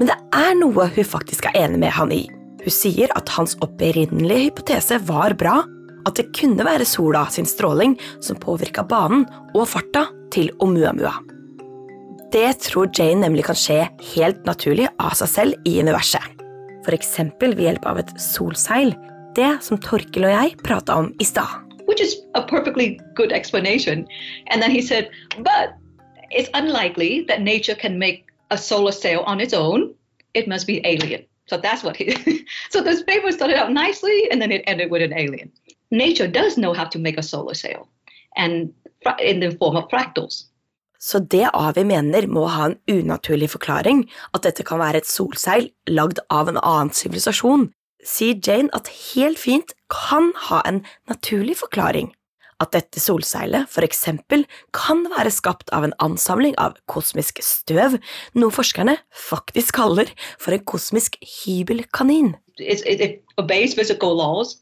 Men 0.00 0.08
det 0.08 0.16
er 0.32 0.54
noe 0.56 0.86
hun 0.94 1.04
faktisk 1.04 1.50
er 1.50 1.58
enig 1.66 1.82
med 1.82 1.92
han 1.92 2.12
i. 2.14 2.22
Hun 2.60 2.72
sier 2.72 3.12
at 3.16 3.28
hans 3.36 3.56
opprinnelige 3.64 4.46
hypotese 4.48 4.96
var 5.08 5.36
bra, 5.40 5.60
at 6.08 6.16
det 6.16 6.30
kunne 6.36 6.64
være 6.64 6.88
sola 6.88 7.26
sin 7.32 7.48
stråling 7.48 7.98
som 8.24 8.40
påvirka 8.40 8.86
banen 8.88 9.26
og 9.52 9.68
farta 9.68 10.06
til 10.32 10.48
Oumuamua. 10.60 11.12
Det 12.32 12.48
tror 12.62 12.88
Jane 12.94 13.26
nemlig 13.26 13.44
kan 13.48 13.58
skje 13.58 13.82
helt 14.14 14.44
naturlig 14.48 14.86
av 15.02 15.16
seg 15.18 15.32
selv 15.32 15.68
i 15.68 15.80
universet. 15.82 16.22
F.eks. 16.86 17.16
ved 17.42 17.60
hjelp 17.60 17.88
av 17.90 18.00
et 18.00 18.12
solseil, 18.22 18.94
det 19.36 19.50
som 19.66 19.80
Torkel 19.82 20.28
og 20.28 20.32
jeg 20.32 20.54
prata 20.64 20.96
om 21.02 21.10
i 21.20 21.26
stad. 21.26 21.69
Which 21.90 22.00
is 22.00 22.22
a 22.36 22.42
perfectly 22.54 23.00
good 23.14 23.32
explanation. 23.32 24.06
And 24.46 24.62
then 24.62 24.70
he 24.70 24.80
said, 24.80 25.10
but 25.50 25.74
it's 26.30 26.50
unlikely 26.54 27.24
that 27.28 27.42
nature 27.42 27.74
can 27.74 27.98
make 27.98 28.26
a 28.52 28.58
solar 28.58 28.92
sail 28.92 29.24
on 29.26 29.40
its 29.40 29.52
own. 29.52 29.92
It 30.34 30.46
must 30.46 30.68
be 30.68 30.80
alien. 30.86 31.26
So 31.50 31.56
that's 31.56 31.82
what 31.82 31.96
he. 31.96 32.06
so 32.70 32.80
this 32.80 33.02
paper 33.02 33.32
started 33.32 33.56
out 33.56 33.72
nicely, 33.72 34.30
and 34.30 34.40
then 34.40 34.52
it 34.52 34.62
ended 34.68 34.88
with 34.92 35.02
an 35.02 35.12
alien. 35.12 35.50
Nature 35.90 36.28
does 36.28 36.56
know 36.56 36.72
how 36.72 36.84
to 36.84 36.98
make 37.06 37.18
a 37.18 37.26
solar 37.32 37.54
sail, 37.54 37.88
and 38.36 38.72
in 39.18 39.40
the 39.40 39.50
form 39.58 39.76
of 39.76 39.90
fractals. 39.90 40.46
Så 41.00 41.18
det 41.18 41.48
Avi 41.54 41.82
mener 41.84 42.26
må 42.28 42.44
ha 42.46 42.66
en 42.68 42.78
unaturlig 42.86 43.50
forklaring, 43.50 44.04
at 44.34 44.44
dette 44.44 44.62
kan 44.68 44.78
være 44.78 45.00
et 45.00 45.08
solseil 45.08 45.70
lagd 45.88 46.20
av 46.30 46.52
en 46.52 46.60
annen 46.60 46.92
sivilisasjon, 46.94 47.70
sier 48.06 48.38
Jane 48.40 48.70
at 48.76 48.88
helt 49.14 49.38
fint 49.38 49.74
kan 49.92 50.32
ha 50.48 50.62
en 50.66 50.82
naturlig 51.10 51.58
forklaring. 51.60 52.12
At 52.60 52.74
dette 52.76 53.00
solseilet 53.00 53.70
for 53.72 53.84
eksempel 53.86 54.44
kan 54.76 55.06
være 55.08 55.32
skapt 55.32 55.72
av 55.72 55.86
en 55.86 55.94
ansamling 56.04 56.52
av 56.60 56.76
kosmisk 56.92 57.40
støv, 57.44 57.96
noe 58.36 58.52
forskerne 58.52 58.98
faktisk 59.16 59.78
kaller 59.80 60.12
for 60.36 60.52
en 60.52 60.64
kosmisk 60.68 61.16
hybelkanin. 61.24 62.34
It, 62.58 62.84
it, 62.84 63.22
obeys 63.38 63.74
physical 63.74 64.12
laws, 64.14 64.60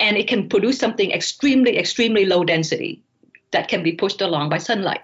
and 0.00 0.16
it 0.16 0.28
can 0.28 0.48
produce 0.48 0.78
something 0.78 1.12
extremely, 1.12 1.76
extremely 1.76 2.24
low 2.24 2.44
density 2.44 3.02
that 3.52 3.68
can 3.68 3.82
be 3.82 3.92
pushed 3.92 4.22
along 4.22 4.48
by 4.48 4.56
sunlight. 4.56 5.02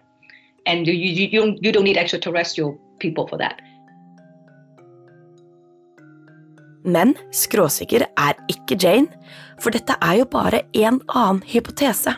And 0.66 0.86
you, 0.86 0.94
you, 0.94 1.28
you, 1.28 1.40
don't, 1.40 1.62
you 1.62 1.72
don't 1.72 1.84
need 1.84 1.98
extraterrestrial 1.98 2.80
for 3.28 3.36
that. 3.36 3.60
Men 6.84 7.14
skråsikker 7.32 8.04
er 8.04 8.36
ikke 8.52 8.76
Jane, 8.80 9.08
for 9.60 9.72
dette 9.72 9.96
er 10.04 10.20
jo 10.20 10.28
bare 10.28 10.62
en 10.76 11.00
annen 11.08 11.42
hypotese. 11.48 12.12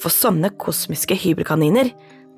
For 0.00 0.12
sånne 0.12 0.52
kosmiske 0.60 1.16
hybelkaniner 1.18 1.90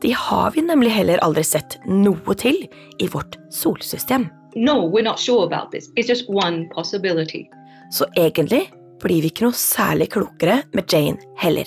de 0.02 0.12
har 0.14 0.52
vi 0.54 0.62
nemlig 0.62 0.92
heller 0.94 1.18
aldri 1.26 1.42
sett 1.44 1.76
noe 1.86 2.34
til 2.38 2.60
i 3.02 3.08
vårt 3.10 3.36
solsystem. 3.50 4.28
No, 4.54 4.90
sure 5.16 5.44
about 5.44 5.72
this. 5.72 5.90
It's 5.96 6.08
just 6.08 6.28
one 6.28 6.68
possibility. 6.74 7.48
Så 7.90 8.06
egentlig 8.16 8.70
blir 9.02 9.22
vi 9.22 9.30
ikke 9.32 9.46
noe 9.46 9.58
særlig 9.58 10.10
klokere 10.14 10.62
med 10.74 10.90
Jane 10.92 11.18
heller. 11.38 11.66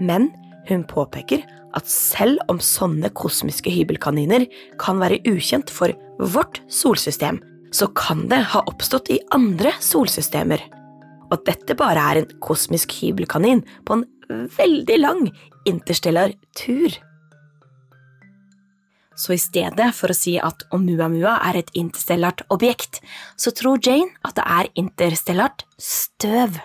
Men 0.00 0.30
hun 0.68 0.84
påpeker 0.84 1.42
at 1.76 1.86
selv 1.90 2.38
om 2.48 2.60
sånne 2.62 3.10
kosmiske 3.14 3.70
hybelkaniner 3.70 4.46
kan 4.80 5.00
være 5.02 5.20
ukjent 5.28 5.70
for 5.70 5.92
vårt 6.18 6.62
solsystem, 6.72 7.40
så 7.70 7.88
kan 7.96 8.26
det 8.30 8.40
ha 8.54 8.62
oppstått 8.70 9.10
i 9.12 9.20
andre 9.34 9.72
solsystemer. 9.82 10.62
Og 11.28 11.42
dette 11.46 11.76
bare 11.76 12.04
er 12.10 12.22
en 12.22 12.30
kosmisk 12.44 12.94
hybelkanin 13.00 13.64
på 13.84 13.98
en 13.98 14.06
veldig 14.56 14.98
lang 15.00 15.28
interstellar 15.68 16.32
tur. 16.56 16.96
Så 19.18 19.34
i 19.34 19.40
stedet 19.42 19.90
for 19.98 20.12
å 20.12 20.16
si 20.16 20.36
at 20.38 20.62
Oumuamua 20.70 21.40
er 21.48 21.58
et 21.58 21.70
interstellart 21.76 22.44
objekt, 22.54 23.00
så 23.34 23.50
tror 23.50 23.80
Jane 23.82 24.14
at 24.22 24.38
det 24.38 24.44
er 24.46 24.70
interstellart 24.78 25.64
støv. 25.74 26.60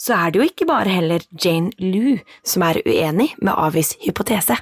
Så 0.00 0.14
er 0.14 0.30
det 0.30 0.40
jo 0.40 0.46
ikke 0.46 0.68
bare 0.68 0.92
heller 0.92 1.24
Jane 1.34 1.74
Lu 1.82 2.16
som 2.46 2.64
er 2.64 2.80
uenig 2.86 3.32
med 3.42 3.52
Avis 3.52 3.96
hypotese. 4.06 4.56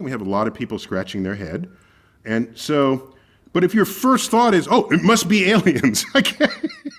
We 0.00 0.10
have 0.10 0.20
a 0.20 0.30
lot 0.30 0.46
of 0.46 0.54
people 0.54 0.78
scratching 0.78 1.22
their 1.22 1.36
head. 1.36 1.68
And 2.24 2.48
so, 2.54 3.14
but 3.52 3.64
if 3.64 3.74
your 3.74 3.84
first 3.84 4.30
thought 4.30 4.54
is, 4.54 4.66
oh, 4.70 4.88
it 4.90 5.02
must 5.02 5.28
be 5.28 5.50
aliens. 5.50 6.04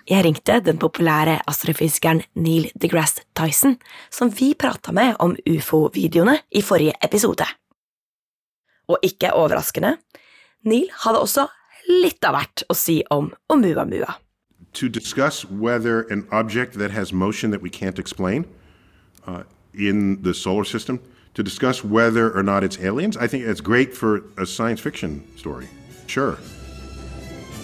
Jeg 0.09 0.25
ringte 0.25 0.59
den 0.59 0.77
populære 0.77 1.39
astrofysikeren 1.47 2.21
Neil 2.35 2.71
deGrasse 2.81 3.23
Tyson, 3.35 3.77
som 4.11 4.31
vi 4.39 4.53
prata 4.59 4.91
med 4.91 5.15
om 5.19 5.35
ufo-videoene 5.49 6.37
i 6.51 6.61
forrige 6.61 6.93
episode. 7.03 7.45
Og 8.87 8.99
ikke 9.03 9.33
overraskende, 9.33 9.97
Neil 10.63 10.89
hadde 11.05 11.21
også 11.23 11.47
litt 11.87 12.23
av 12.27 12.35
hvert 12.35 12.65
å 12.67 12.75
si 12.75 12.99
om 13.11 13.31
Oumuamua. 13.49 14.19
To 14.73 14.89
discuss 14.89 15.45
whether 15.45 16.03
an 16.11 16.27
object 16.31 16.73
that 16.73 16.91
has 16.91 17.13
motion 17.13 17.51
that 17.51 17.61
we 17.61 17.69
can't 17.69 17.99
explain 17.99 18.45
uh, 19.25 19.43
in 19.73 20.21
the 20.23 20.33
solar 20.33 20.65
system 20.65 20.99
to 21.33 21.43
discuss 21.43 21.83
whether 21.83 22.31
or 22.37 22.43
not 22.43 22.63
it's 22.63 22.77
aliens. 22.79 23.17
I 23.17 23.27
think 23.27 23.45
it's 23.45 23.61
great 23.61 23.93
for 23.93 24.21
a 24.37 24.45
science 24.45 24.81
fiction 24.81 25.23
story. 25.35 25.67
Sure. 26.07 26.35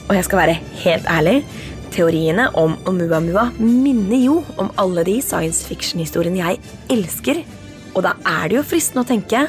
Og 0.10 0.15
jeg 0.15 0.25
skal 0.25 0.38
være 0.38 0.53
helt 0.53 1.05
ærlig. 1.10 1.45
Teoriene 1.91 2.49
om 2.58 2.77
Oumuamua 2.88 3.49
minner 3.60 4.17
jo 4.25 4.43
om 4.58 4.71
alle 4.77 5.03
de 5.05 5.21
science 5.21 5.65
fiction-historiene 5.65 6.38
jeg 6.38 6.60
elsker. 6.89 7.43
Og 7.95 8.03
da 8.05 8.13
er 8.25 8.49
det 8.49 8.60
jo 8.60 8.65
fristende 8.65 9.05
å 9.05 9.10
tenke 9.10 9.47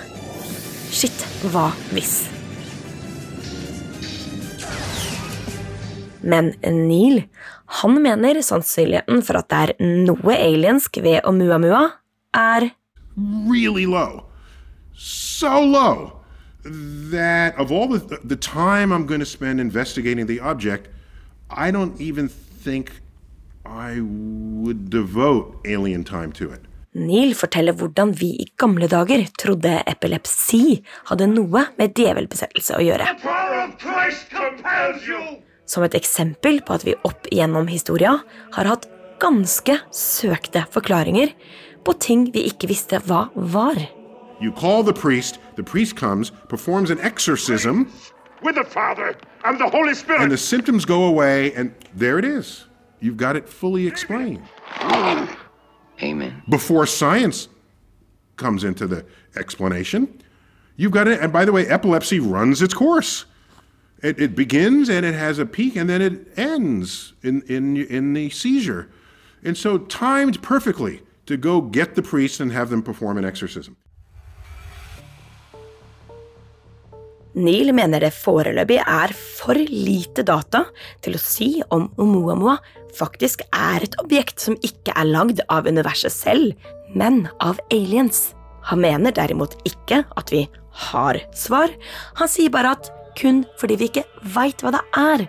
Shit, 0.90 1.14
hva 1.52 1.70
hvis? 1.94 2.24
Men 6.20 6.52
Neil 6.66 7.22
han 7.80 8.00
mener 8.02 8.40
sannsynligheten 8.42 9.22
for 9.22 9.38
at 9.38 9.48
det 9.52 9.60
er 9.62 9.92
noe 10.08 10.34
aliensk 10.34 10.98
ved 11.04 11.22
Oumuamua, 11.22 11.84
er 12.34 12.72
really 13.46 13.86
low. 13.86 14.24
So 14.94 15.60
low 15.60 16.20
that 16.64 17.58
of 17.58 17.72
all 17.72 17.88
the, 17.88 18.18
the 18.22 18.36
time 18.36 18.92
I'm 18.92 19.06
going 19.06 19.20
to 19.20 19.26
spend 19.26 19.60
investigating 19.60 20.26
the 20.26 20.40
object, 20.40 20.88
I 21.50 21.70
don't 21.70 22.00
even 22.00 22.28
think 22.28 23.00
I 23.64 24.00
would 24.00 24.90
devote 24.90 25.60
alien 25.64 26.04
time 26.04 26.32
to 26.32 26.50
it. 26.52 26.60
Neil 26.92 27.36
forteller 27.38 27.76
hvordan 27.78 28.10
vi 28.18 28.32
i 28.42 28.46
gamle 28.58 28.88
dager 28.90 29.22
trodde 29.38 29.76
epilepsi 29.86 30.80
hadde 31.06 31.28
noe 31.30 31.68
med 31.78 31.94
djevelbesettelse 31.94 32.80
å 32.80 32.82
gjøre. 32.82 33.06
Som 35.70 35.86
et 35.86 35.94
eksempel 35.94 36.58
på 36.66 36.74
at 36.74 36.86
vi 36.88 36.96
opp 37.06 37.30
igjennom 37.30 37.70
historia 37.70 38.16
har 38.56 38.72
hatt 38.72 38.88
ganske 39.22 39.76
søkte 39.94 40.64
forklaringer 40.74 41.30
på 41.84 41.92
ting 41.92 42.28
vi 42.34 42.46
ikke 42.50 42.68
visste 42.68 42.98
hva 43.06 43.28
var. 43.34 43.80
You 44.40 44.52
call 44.52 44.82
the 44.82 44.92
priest, 44.92 45.38
the 45.56 45.62
priest 45.62 45.96
comes, 45.96 46.32
performs 46.48 46.90
an 46.90 46.98
exorcism. 47.00 47.92
With 48.42 48.54
the 48.54 48.64
Father 48.64 49.14
and 49.44 49.58
the 49.58 49.68
Holy 49.68 49.94
Spirit. 49.94 50.22
And 50.22 50.32
the 50.32 50.38
symptoms 50.38 50.84
go 50.86 51.04
away, 51.04 51.52
and 51.54 51.74
there 51.94 52.18
it 52.18 52.24
is. 52.24 52.66
You've 53.00 53.18
got 53.18 53.36
it 53.36 53.48
fully 53.48 53.86
explained. 53.86 54.42
Amen. 56.02 56.42
Before 56.48 56.86
science 56.86 57.48
comes 58.36 58.64
into 58.64 58.86
the 58.86 59.04
explanation, 59.36 60.22
you've 60.76 60.92
got 60.92 61.06
it. 61.08 61.20
And 61.20 61.32
by 61.32 61.44
the 61.44 61.52
way, 61.52 61.66
epilepsy 61.66 62.20
runs 62.20 62.62
its 62.62 62.72
course. 62.72 63.26
It, 64.02 64.18
it 64.18 64.34
begins 64.34 64.88
and 64.88 65.04
it 65.04 65.14
has 65.14 65.38
a 65.38 65.44
peak, 65.44 65.76
and 65.76 65.90
then 65.90 66.00
it 66.00 66.38
ends 66.38 67.12
in, 67.22 67.42
in, 67.42 67.76
in 67.76 68.14
the 68.14 68.30
seizure. 68.30 68.88
And 69.44 69.56
so, 69.56 69.76
timed 69.76 70.42
perfectly 70.42 71.02
to 71.30 71.36
go 71.36 71.60
get 71.60 71.94
the 71.94 72.02
priest 72.02 72.40
and 72.40 72.52
have 72.52 72.70
them 72.70 72.82
perform 72.82 73.18
an 73.18 73.24
exorcism. 73.24 73.76
Neil 77.34 77.70
mener 77.72 78.02
det 78.02 78.10
foreløpig 78.10 78.80
er 78.82 79.12
for 79.14 79.54
lite 79.54 80.24
data 80.26 80.64
til 81.04 81.14
å 81.14 81.22
si 81.22 81.50
om 81.70 81.86
Oumuamua 81.94 82.56
faktisk 82.98 83.44
er 83.54 83.86
et 83.86 83.94
objekt 84.02 84.42
som 84.42 84.58
ikke 84.66 84.96
er 84.98 85.06
lagd 85.06 85.42
av 85.46 85.68
universet 85.70 86.10
selv, 86.10 86.56
men 86.90 87.28
av 87.38 87.62
aliens. 87.70 88.32
Han 88.66 88.82
mener 88.82 89.14
derimot 89.14 89.54
ikke 89.62 90.02
at 90.18 90.34
vi 90.34 90.48
har 90.90 91.20
svar, 91.34 91.70
han 92.18 92.30
sier 92.30 92.50
bare 92.50 92.74
at 92.74 92.90
kun 93.18 93.44
fordi 93.62 93.78
vi 93.78 93.92
ikke 93.92 94.06
veit 94.34 94.62
hva 94.62 94.74
det 94.74 94.82
er, 94.98 95.26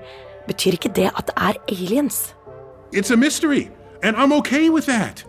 betyr 0.49 0.77
ikke 0.79 0.95
det 0.97 1.11
at 1.13 1.29
det 1.29 1.37
er 1.37 1.61
aliens. 1.69 2.31
It's 2.91 3.13
a 3.13 3.17
mystery, 3.17 3.69
and 4.01 4.17
I'm 4.17 4.33
okay 4.41 4.69
with 4.69 4.89
that. 4.89 5.23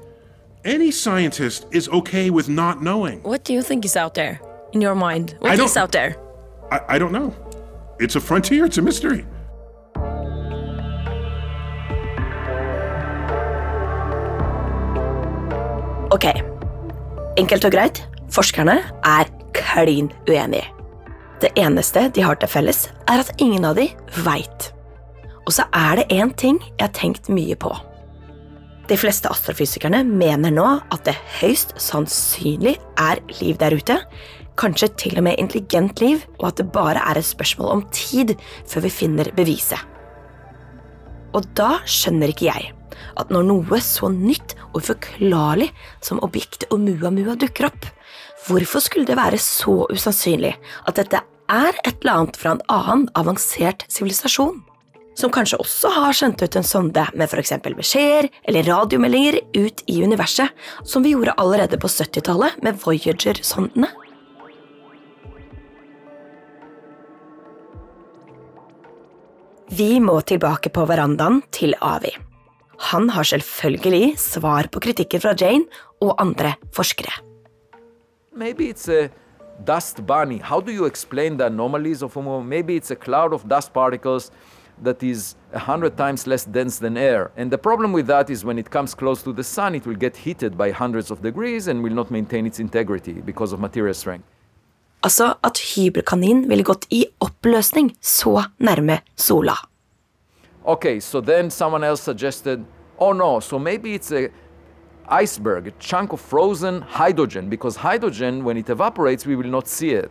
Any 0.64 0.92
scientist 0.92 1.66
is 1.72 1.88
okay 1.88 2.30
with 2.30 2.48
not 2.48 2.80
knowing. 2.82 3.20
What 3.24 3.42
do 3.42 3.52
you 3.52 3.62
think 3.62 3.84
is 3.84 3.96
out 3.96 4.14
there? 4.14 4.40
In 4.72 4.80
your 4.80 4.94
mind? 4.94 5.34
What 5.40 5.58
is 5.58 5.76
out 5.76 5.90
there? 5.90 6.14
I, 6.70 6.78
I 6.94 6.98
don't 7.00 7.10
know. 7.10 7.34
It's 7.98 8.14
a 8.14 8.20
frontier, 8.20 8.64
it's 8.64 8.78
a 8.78 8.82
mystery. 8.82 9.26
Ok, 16.12 16.30
enkelt 17.36 17.64
og 17.64 17.72
greit. 17.72 18.04
Forskerne 18.30 18.78
er 19.02 19.24
klin 19.58 20.12
uenige. 20.28 20.68
Det 21.40 21.50
eneste 21.58 22.08
de 22.14 22.22
har 22.22 22.38
til 22.38 22.48
felles, 22.48 22.86
er 23.08 23.18
at 23.18 23.34
ingen 23.42 23.64
av 23.64 23.74
de 23.74 23.88
veit. 24.22 24.70
Og 25.42 25.56
så 25.58 25.66
er 25.74 25.96
det 25.98 26.12
én 26.14 26.30
ting 26.38 26.62
jeg 26.62 26.86
har 26.86 26.94
tenkt 26.94 27.26
mye 27.28 27.58
på. 27.58 27.74
De 28.90 28.98
fleste 28.98 29.30
astrofysikerne 29.30 30.02
mener 30.06 30.52
nå 30.54 30.66
at 30.92 31.04
det 31.06 31.14
høyst 31.38 31.76
sannsynlig 31.80 32.74
er 32.98 33.22
liv 33.38 33.58
der 33.60 33.76
ute, 33.78 34.00
kanskje 34.58 34.90
til 35.00 35.16
og 35.20 35.26
med 35.28 35.38
intelligent 35.40 36.02
liv, 36.02 36.24
og 36.40 36.50
at 36.50 36.60
det 36.60 36.72
bare 36.74 37.00
er 37.00 37.18
et 37.20 37.28
spørsmål 37.28 37.70
om 37.76 37.84
tid 37.94 38.34
før 38.68 38.86
vi 38.86 38.92
finner 38.92 39.30
beviset. 39.36 39.80
Og 41.32 41.46
da 41.56 41.78
skjønner 41.88 42.32
ikke 42.32 42.50
jeg 42.50 42.72
at 43.18 43.30
når 43.32 43.46
noe 43.48 43.78
så 43.84 44.10
nytt 44.12 44.54
og 44.70 44.82
uforklarlig 44.82 45.70
som 46.04 46.20
objektet 46.24 46.68
Oumuamua 46.72 47.36
dukker 47.40 47.70
opp, 47.70 47.86
hvorfor 48.46 48.84
skulle 48.84 49.08
det 49.08 49.18
være 49.18 49.40
så 49.40 49.82
usannsynlig 49.92 50.54
at 50.88 50.98
dette 50.98 51.22
er 51.52 51.80
et 51.84 51.96
eller 52.00 52.12
annet 52.18 52.38
fra 52.40 52.56
en 52.56 52.66
annen 52.72 53.08
avansert 53.18 53.86
sivilisasjon? 53.92 54.60
Som 55.14 55.32
kanskje 55.32 55.58
også 55.60 55.90
har 55.92 56.16
sendt 56.16 56.42
ut 56.42 56.56
en 56.56 56.64
sonde 56.64 57.04
med 57.12 57.28
f.eks. 57.28 57.52
beskjeder 57.76 58.30
eller 58.48 58.64
radiomeldinger 58.64 59.40
ut 59.54 59.82
i 59.86 60.00
universet, 60.04 60.48
som 60.84 61.04
vi 61.04 61.12
gjorde 61.12 61.36
allerede 61.36 61.76
på 61.78 61.90
70-tallet 61.90 62.62
med 62.64 62.80
Voyager-sondene? 62.80 63.90
Vi 69.72 70.00
må 70.04 70.18
tilbake 70.28 70.68
på 70.72 70.84
verandaen 70.88 71.40
til 71.52 71.72
Avi. 71.80 72.12
Han 72.92 73.08
har 73.14 73.24
selvfølgelig 73.24 74.18
svar 74.20 74.68
på 74.72 74.80
kritikken 74.84 75.22
fra 75.22 75.32
Jane 75.38 75.64
og 76.02 76.16
andre 76.20 76.56
forskere. 76.76 77.12
Maybe 78.36 78.68
it's 78.72 78.88
a 78.88 79.08
dust 79.64 80.02
bunny. 80.06 80.40
How 80.42 80.60
do 80.60 80.72
you 80.72 80.84
explain 80.84 81.38
the 81.38 81.46
anomalies 81.46 82.02
of? 82.02 82.16
Maybe 82.44 82.76
it's 82.76 82.90
a 82.90 82.96
cloud 82.96 83.32
of 83.32 83.48
dust 83.48 83.72
particles 83.72 84.30
that 84.82 85.02
is 85.02 85.36
a 85.52 85.58
hundred 85.58 85.96
times 85.96 86.26
less 86.26 86.44
dense 86.44 86.78
than 86.78 86.96
air. 86.96 87.30
And 87.36 87.50
the 87.50 87.58
problem 87.58 87.92
with 87.92 88.06
that 88.06 88.30
is 88.30 88.44
when 88.44 88.58
it 88.58 88.70
comes 88.70 88.94
close 88.94 89.22
to 89.22 89.32
the 89.32 89.44
sun, 89.44 89.74
it 89.74 89.86
will 89.86 89.96
get 89.96 90.16
heated 90.16 90.56
by 90.56 90.70
hundreds 90.70 91.10
of 91.10 91.22
degrees 91.22 91.68
and 91.68 91.82
will 91.82 91.94
not 91.94 92.10
maintain 92.10 92.46
its 92.46 92.58
integrity 92.60 93.14
because 93.14 93.52
of 93.52 93.60
material 93.60 93.94
strength. 93.94 94.24
Altså 95.02 95.34
at 95.42 95.58
hybelkanin 95.58 96.48
ville 96.48 96.62
gått 96.62 96.86
i 96.90 97.06
oppløsning 97.20 97.96
så 98.00 98.42
nærme 98.58 99.00
sola. 99.16 99.56
Okay, 100.64 101.00
so 101.00 101.20
then 101.20 101.50
someone 101.50 101.82
else 101.82 102.02
suggested, 102.02 102.64
oh 102.98 103.12
no, 103.12 103.40
so 103.40 103.58
maybe 103.58 103.94
it's 103.94 104.12
a 104.12 104.28
iceberg, 105.08 105.66
a 105.66 105.72
chunk 105.80 106.12
of 106.12 106.20
frozen 106.20 106.82
hydrogen, 106.82 107.50
because 107.50 107.76
hydrogen, 107.76 108.44
when 108.44 108.56
it 108.56 108.70
evaporates, 108.70 109.26
we 109.26 109.34
will 109.34 109.50
not 109.50 109.66
see 109.66 109.90
it. 109.90 110.10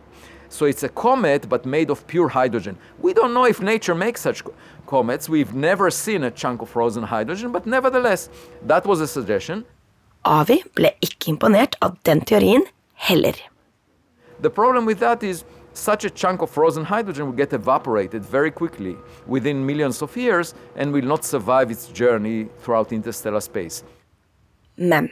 So 0.52 0.66
it's 0.66 0.82
a 0.82 0.88
comet, 0.90 1.48
but 1.48 1.64
made 1.64 1.88
of 1.88 2.06
pure 2.06 2.28
hydrogen. 2.28 2.76
We 3.00 3.14
don't 3.14 3.32
know 3.32 3.46
if 3.46 3.62
nature 3.62 3.94
makes 3.94 4.20
such 4.20 4.42
comets. 4.86 5.26
We've 5.26 5.54
never 5.54 5.90
seen 5.90 6.24
a 6.24 6.30
chunk 6.30 6.60
of 6.60 6.68
frozen 6.68 7.04
hydrogen, 7.04 7.52
but 7.52 7.64
nevertheless, 7.64 8.28
that 8.66 8.84
was 8.84 9.00
a 9.00 9.06
suggestion. 9.06 9.64
Avi 10.26 10.62
ble 10.76 10.92
ikke 11.00 11.30
imponert 11.32 11.78
av 11.80 11.96
den 12.04 12.20
teorien 12.20 12.66
heller. 13.08 13.32
The 14.42 14.50
problem 14.50 14.84
with 14.84 15.00
that 15.00 15.22
is 15.22 15.44
such 15.72 16.04
a 16.04 16.10
chunk 16.10 16.42
of 16.42 16.50
frozen 16.50 16.84
hydrogen 16.84 17.24
will 17.26 17.38
get 17.44 17.54
evaporated 17.54 18.22
very 18.22 18.50
quickly 18.50 18.94
within 19.26 19.64
millions 19.64 20.02
of 20.02 20.14
years 20.14 20.52
and 20.76 20.92
will 20.92 21.08
not 21.14 21.24
survive 21.24 21.70
its 21.70 21.88
journey 21.88 22.48
throughout 22.60 22.92
interstellar 22.92 23.40
space. 23.40 23.84
Men 24.76 25.08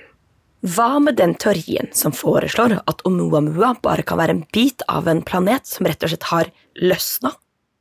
hva 0.60 0.98
med 1.00 1.16
den 1.16 1.32
teorien 1.40 1.88
som 1.96 2.12
foreslår 2.12 2.74
at 2.84 3.02
Oumuamua 3.08 3.72
bare 3.80 4.02
kan 4.04 4.18
være 4.20 4.34
en 4.36 4.42
bit 4.52 4.82
av 4.92 5.08
en 5.08 5.22
planet 5.24 5.64
som 5.64 5.86
rett 5.88 6.04
og 6.04 6.12
slett 6.12 6.26
har 6.28 6.50
løsna? 6.76 7.32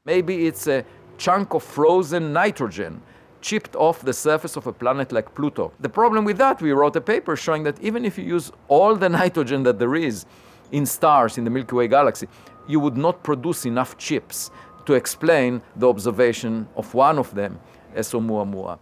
Maybe 0.07 0.47
it's 0.47 0.67
a 0.67 0.85
chunk 1.17 1.53
of 1.53 1.63
frozen 1.63 2.31
nitrogen 2.33 3.01
chipped 3.41 3.75
off 3.75 3.99
the 4.05 4.13
surface 4.13 4.55
of 4.55 4.65
a 4.67 4.71
planet 4.71 5.11
like 5.11 5.35
Pluto. 5.35 5.73
The 5.81 5.89
problem 5.89 6.23
with 6.23 6.37
that, 6.37 6.61
we 6.61 6.71
wrote 6.71 6.95
a 6.95 7.01
paper 7.01 7.35
showing 7.35 7.63
that 7.63 7.81
even 7.81 8.05
if 8.05 8.17
you 8.17 8.23
use 8.23 8.51
all 8.69 8.95
the 8.95 9.09
nitrogen 9.09 9.63
that 9.63 9.77
there 9.79 9.95
is 9.95 10.25
in 10.71 10.85
stars 10.85 11.37
in 11.37 11.43
the 11.43 11.49
Milky 11.49 11.75
Way 11.75 11.87
galaxy, 11.89 12.27
you 12.67 12.79
would 12.79 12.95
not 12.95 13.23
produce 13.23 13.65
enough 13.65 13.97
chips 13.97 14.51
to 14.85 14.93
explain 14.93 15.61
the 15.75 15.89
observation 15.89 16.67
of 16.77 16.93
one 16.93 17.19
of 17.19 17.35
them 17.35 17.59
as 17.93 18.13
Oumuamua. 18.13 18.79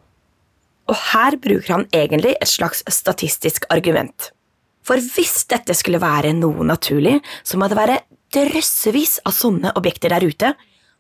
Og 0.88 0.96
her 1.12 1.38
bruker 1.42 1.74
han 1.74 1.88
egentlig 1.96 2.36
et 2.38 2.50
slags 2.50 2.84
statistisk 2.92 3.68
argument. 3.74 4.32
For 4.88 5.02
hvis 5.04 5.44
dette 5.52 5.76
skulle 5.76 6.00
være 6.00 6.32
noe 6.38 6.64
naturlig, 6.68 7.18
så 7.44 7.60
må 7.60 7.68
det 7.68 7.80
være 7.80 8.00
drøssevis 8.36 9.20
av 9.28 9.36
sånne 9.36 9.74
objekter 9.80 10.14
der 10.14 10.26
ute 10.28 10.54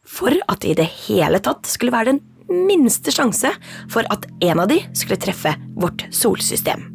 for 0.07 0.31
at 0.47 0.63
det 0.63 0.71
i 0.71 0.77
det 0.79 0.87
hele 1.07 1.39
tatt 1.43 1.67
skulle 1.67 1.95
være 1.95 2.13
den 2.15 2.21
minste 2.67 3.11
sjanse 3.11 3.51
for 3.91 4.07
at 4.13 4.27
en 4.43 4.63
av 4.63 4.69
de 4.71 4.79
skulle 4.95 5.19
treffe 5.19 5.51
vårt 5.75 6.05
solsystem. 6.15 6.87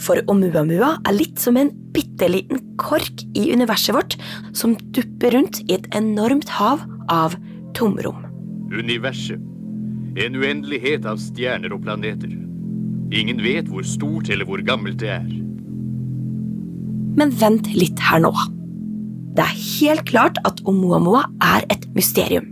For 0.00 0.22
Oumuamua 0.30 0.94
er 1.04 1.16
litt 1.16 1.42
som 1.42 1.58
en 1.60 1.72
bitte 1.94 2.30
liten 2.30 2.62
kork 2.80 3.24
i 3.36 3.50
universet 3.52 3.94
vårt 3.96 4.16
som 4.56 4.78
dupper 4.94 5.34
rundt 5.36 5.60
i 5.66 5.76
et 5.76 5.90
enormt 5.98 6.48
hav 6.56 6.86
av 7.12 7.36
tomrom. 7.76 8.22
Universet. 8.70 9.49
En 10.20 10.36
uendelighet 10.36 11.06
av 11.08 11.20
stjerner 11.22 11.72
og 11.72 11.80
planeter. 11.86 12.32
Ingen 13.16 13.40
vet 13.40 13.70
hvor 13.72 13.86
stort 13.88 14.28
eller 14.28 14.44
hvor 14.44 14.60
gammelt 14.66 15.00
det 15.00 15.08
er. 15.14 15.28
Men 17.16 17.32
vent 17.40 17.70
litt 17.72 18.00
her 18.04 18.20
nå. 18.22 18.32
Det 19.34 19.46
er 19.46 19.60
helt 19.80 20.04
klart 20.10 20.40
at 20.44 20.60
Oumuamua 20.68 21.24
er 21.44 21.64
et 21.72 21.86
mysterium. 21.96 22.48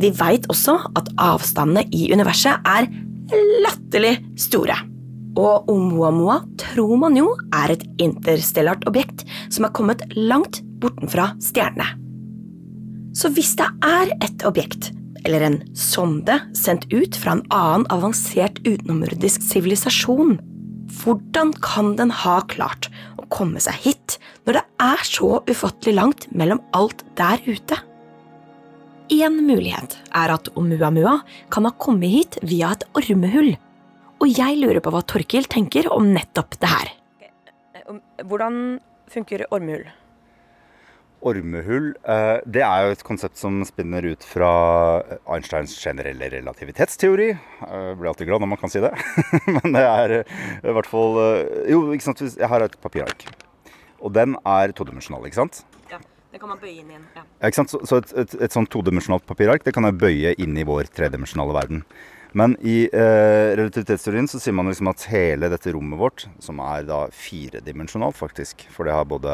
Vi 0.00 0.12
veit 0.16 0.46
også 0.48 0.78
at 0.96 1.10
avstandene 1.20 1.84
i 1.92 2.08
universet 2.14 2.64
er 2.64 2.88
latterlig 3.66 4.14
store. 4.40 4.78
Og 5.38 5.68
Oumuamua 5.70 6.40
tror 6.62 6.96
man 7.04 7.18
jo 7.18 7.34
er 7.54 7.74
et 7.74 7.84
interstellart 8.02 8.86
objekt 8.88 9.26
som 9.52 9.68
er 9.68 9.74
kommet 9.76 10.06
langt 10.16 10.62
bortenfra 10.80 11.34
stjernene. 11.44 11.86
Så 13.12 13.28
hvis 13.34 13.52
det 13.58 13.66
er 13.84 14.14
et 14.22 14.46
objekt, 14.48 14.92
eller 15.24 15.44
en 15.46 15.58
sonde 15.76 16.36
sendt 16.56 16.86
ut 16.92 17.16
fra 17.18 17.36
en 17.36 17.44
annen 17.54 17.86
avansert 17.92 18.60
utenomjordisk 18.66 19.44
sivilisasjon, 19.44 20.38
hvordan 21.00 21.52
kan 21.62 21.94
den 21.98 22.10
ha 22.22 22.40
klart 22.50 22.90
å 23.20 23.26
komme 23.32 23.62
seg 23.62 23.78
hit 23.84 24.18
når 24.46 24.58
det 24.58 24.64
er 24.82 25.06
så 25.06 25.30
ufattelig 25.46 25.94
langt 25.96 26.26
mellom 26.34 26.62
alt 26.76 27.04
der 27.20 27.42
ute? 27.46 27.78
Én 29.10 29.40
mulighet 29.42 29.96
er 30.14 30.30
at 30.36 30.52
Oumuamua 30.54 31.16
kan 31.50 31.66
ha 31.66 31.72
kommet 31.82 32.12
hit 32.12 32.38
via 32.46 32.70
et 32.76 32.84
ormehull. 32.94 33.56
Og 34.20 34.28
jeg 34.30 34.58
lurer 34.60 34.78
på 34.84 34.92
hva 34.94 35.00
Torkil 35.02 35.48
tenker 35.50 35.88
om 35.90 36.12
nettopp 36.14 36.54
det 36.62 36.70
her. 36.70 36.92
Hvordan 38.22 38.78
funker 39.10 39.48
ormehull? 39.50 39.88
Ormehull 41.26 41.90
eh, 42.08 42.38
det 42.48 42.62
er 42.64 42.86
jo 42.86 42.94
et 42.94 43.02
konsept 43.04 43.36
som 43.40 43.58
spinner 43.68 44.06
ut 44.08 44.24
fra 44.24 44.50
Einsteins 45.28 45.74
generelle 45.76 46.30
relativitetsteori. 46.32 47.28
Jeg 47.34 47.98
blir 48.00 48.10
alltid 48.12 48.30
glad 48.30 48.40
når 48.44 48.52
man 48.54 48.60
kan 48.62 48.72
si 48.72 48.80
det. 48.80 48.92
Men 49.58 49.76
det 49.76 49.84
er 49.84 50.14
i 50.22 50.74
hvert 50.76 50.88
fall 50.88 51.18
Jo, 51.68 51.82
ikke 51.92 52.06
sant? 52.08 52.22
jeg 52.24 52.48
har 52.52 52.64
et 52.64 52.78
papirark. 52.80 53.26
Og 54.00 54.14
den 54.16 54.38
er 54.48 54.72
todimensjonal, 54.76 55.26
ikke 55.28 55.42
sant? 55.42 55.60
Ja, 55.92 55.98
Det 56.32 56.40
kan 56.40 56.48
man 56.52 56.60
bøye 56.62 56.78
inn 56.78 56.88
igjen. 56.94 57.04
Ja. 57.16 57.26
Ja, 57.26 57.50
ikke 57.50 57.58
sant? 57.60 57.74
Så, 57.74 57.82
så 57.84 58.00
et, 58.00 58.14
et, 58.22 58.38
et 58.46 58.54
sånt 58.56 58.70
todimensjonalt 58.72 59.26
papirark 59.28 59.66
det 59.66 59.74
kan 59.76 59.84
jeg 59.88 59.98
bøye 60.00 60.32
inn 60.40 60.56
i 60.56 60.64
vår 60.64 60.88
tredimensjonale 60.94 61.56
verden. 61.56 61.84
Men 62.36 62.54
i 62.62 62.84
eh, 62.86 63.50
relativitetsteorien 63.58 64.28
så 64.30 64.38
sier 64.38 64.54
man 64.54 64.68
liksom 64.70 64.90
at 64.92 65.02
hele 65.10 65.48
dette 65.50 65.72
rommet 65.74 65.98
vårt, 65.98 66.26
som 66.42 66.60
er 66.62 66.84
da 66.86 67.00
firedimensjonalt 67.14 68.18
faktisk, 68.18 68.62
for 68.70 68.86
det 68.86 68.94
har 68.94 69.08
både 69.10 69.32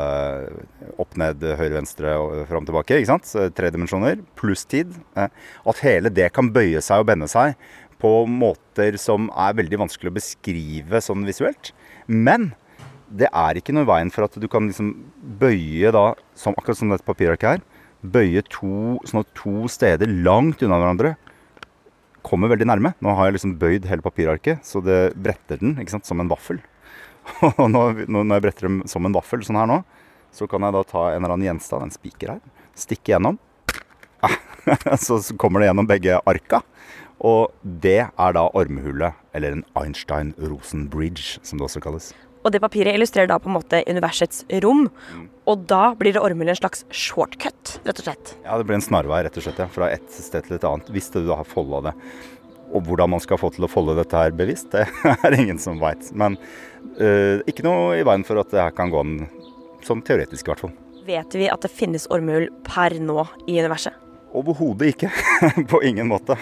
opp, 0.96 1.12
ned, 1.20 1.44
høyre, 1.44 1.74
venstre 1.76 2.14
og 2.16 2.46
fram 2.48 2.68
tilbake, 2.68 2.96
ikke 3.02 3.10
sant, 3.10 3.32
tre 3.58 3.72
dimensjoner, 3.74 4.22
pluss 4.40 4.64
tid, 4.68 4.96
eh, 5.18 5.28
at 5.68 5.82
hele 5.84 6.12
det 6.12 6.30
kan 6.36 6.48
bøye 6.54 6.80
seg 6.84 7.04
og 7.04 7.10
bende 7.10 7.28
seg 7.30 7.58
på 8.00 8.12
måter 8.28 8.96
som 9.00 9.28
er 9.32 9.56
veldig 9.56 9.82
vanskelig 9.84 10.12
å 10.12 10.16
beskrive 10.16 11.00
sånn 11.04 11.28
visuelt. 11.28 11.72
Men 12.08 12.54
det 13.12 13.28
er 13.28 13.60
ikke 13.60 13.76
noe 13.76 13.86
i 13.86 13.92
veien 13.92 14.12
for 14.12 14.26
at 14.26 14.40
du 14.40 14.48
kan 14.50 14.66
liksom 14.68 14.94
bøye 15.40 15.92
da, 15.94 16.10
som, 16.36 16.56
akkurat 16.56 16.80
som 16.80 16.92
dette 16.92 17.06
papirarket 17.06 17.56
her, 17.56 17.64
bøye 18.06 18.42
to, 18.52 18.96
sånn 19.08 19.24
to 19.36 19.68
steder 19.72 20.08
langt 20.24 20.64
unna 20.64 20.80
hverandre 20.80 21.16
kommer 22.26 22.50
veldig 22.50 22.66
nærme. 22.68 22.94
Nå 23.04 23.14
har 23.16 23.28
jeg 23.28 23.38
liksom 23.38 23.56
bøyd 23.60 23.86
hele 23.90 24.04
papirarket, 24.04 24.64
så 24.66 24.82
det 24.84 25.14
bretter 25.14 25.60
den 25.62 25.76
ikke 25.80 25.94
sant, 25.96 26.08
som 26.08 26.20
en 26.22 26.30
vaffel. 26.30 26.60
Og 27.60 27.68
når, 27.70 28.04
når 28.10 28.36
jeg 28.36 28.46
bretter 28.46 28.68
dem 28.68 28.80
som 28.90 29.06
en 29.06 29.16
vaffel 29.16 29.44
sånn 29.46 29.58
her 29.60 29.70
nå, 29.70 29.80
så 30.36 30.48
kan 30.50 30.66
jeg 30.66 30.74
da 30.76 30.82
ta 30.86 31.08
en 31.12 31.22
eller 31.22 31.36
annen 31.36 31.48
gjenstand, 31.48 31.86
en 31.86 31.94
spiker 31.94 32.34
her, 32.34 32.40
stikke 32.76 33.14
gjennom. 33.14 33.38
Så 35.06 35.20
kommer 35.40 35.62
det 35.62 35.70
gjennom 35.70 35.88
begge 35.88 36.18
arka. 36.28 36.60
Og 37.24 37.54
det 37.62 38.02
er 38.04 38.36
da 38.36 38.42
ormehullet, 38.58 39.16
eller 39.32 39.56
en 39.56 39.64
Einstein-Rosen-bridge, 39.78 41.38
som 41.46 41.56
det 41.56 41.64
også 41.70 41.80
kalles. 41.84 42.10
Og 42.46 42.52
det 42.54 42.60
papiret 42.62 42.94
illustrerer 42.94 43.26
da 43.26 43.40
på 43.42 43.50
en 43.50 43.56
måte 43.56 43.82
universets 43.90 44.44
rom. 44.62 44.86
Og 45.50 45.64
da 45.66 45.90
blir 45.98 46.14
det 46.14 46.22
ormehullet 46.22 46.54
en 46.54 46.60
slags 46.60 46.84
shortcut, 46.94 47.80
rett 47.82 47.98
og 48.02 48.06
slett. 48.06 48.34
Ja, 48.44 48.54
det 48.54 48.68
blir 48.68 48.78
en 48.78 48.86
snarvei, 48.86 49.24
rett 49.26 49.38
og 49.38 49.46
slett, 49.46 49.58
ja, 49.62 49.66
fra 49.72 49.90
et 49.90 50.06
sted 50.14 50.46
til 50.46 50.58
et 50.60 50.66
annet. 50.68 50.92
Hvis 50.94 51.10
du 51.10 51.20
da 51.26 51.40
har 51.40 51.50
folda 51.50 51.82
det. 51.88 51.96
Og 52.70 52.86
hvordan 52.86 53.10
man 53.16 53.22
skal 53.22 53.40
få 53.40 53.50
til 53.54 53.66
å 53.66 53.70
folde 53.70 53.98
dette 53.98 54.18
her 54.18 54.34
bevisst, 54.36 54.70
det 54.74 54.86
er 55.26 55.38
ingen 55.38 55.58
som 55.62 55.82
veit. 55.82 56.06
Men 56.14 56.38
øh, 57.00 57.42
ikke 57.50 57.66
noe 57.66 57.98
i 57.98 58.06
veien 58.06 58.26
for 58.26 58.42
at 58.42 58.54
det 58.54 58.62
her 58.62 58.74
kan 58.78 58.94
gå 58.94 59.02
an, 59.02 59.20
sånn 59.86 60.06
teoretisk 60.06 60.46
i 60.46 60.54
hvert 60.54 60.66
fall. 60.68 60.74
Vet 61.06 61.38
vi 61.38 61.50
at 61.50 61.62
det 61.62 61.70
finnes 61.70 62.08
ormehull 62.14 62.50
per 62.66 62.94
nå 63.02 63.26
i 63.46 63.58
universet? 63.58 64.05
Overhodet 64.36 64.92
ikke. 64.92 65.10
på 65.70 65.80
ingen 65.86 66.10
måte. 66.10 66.36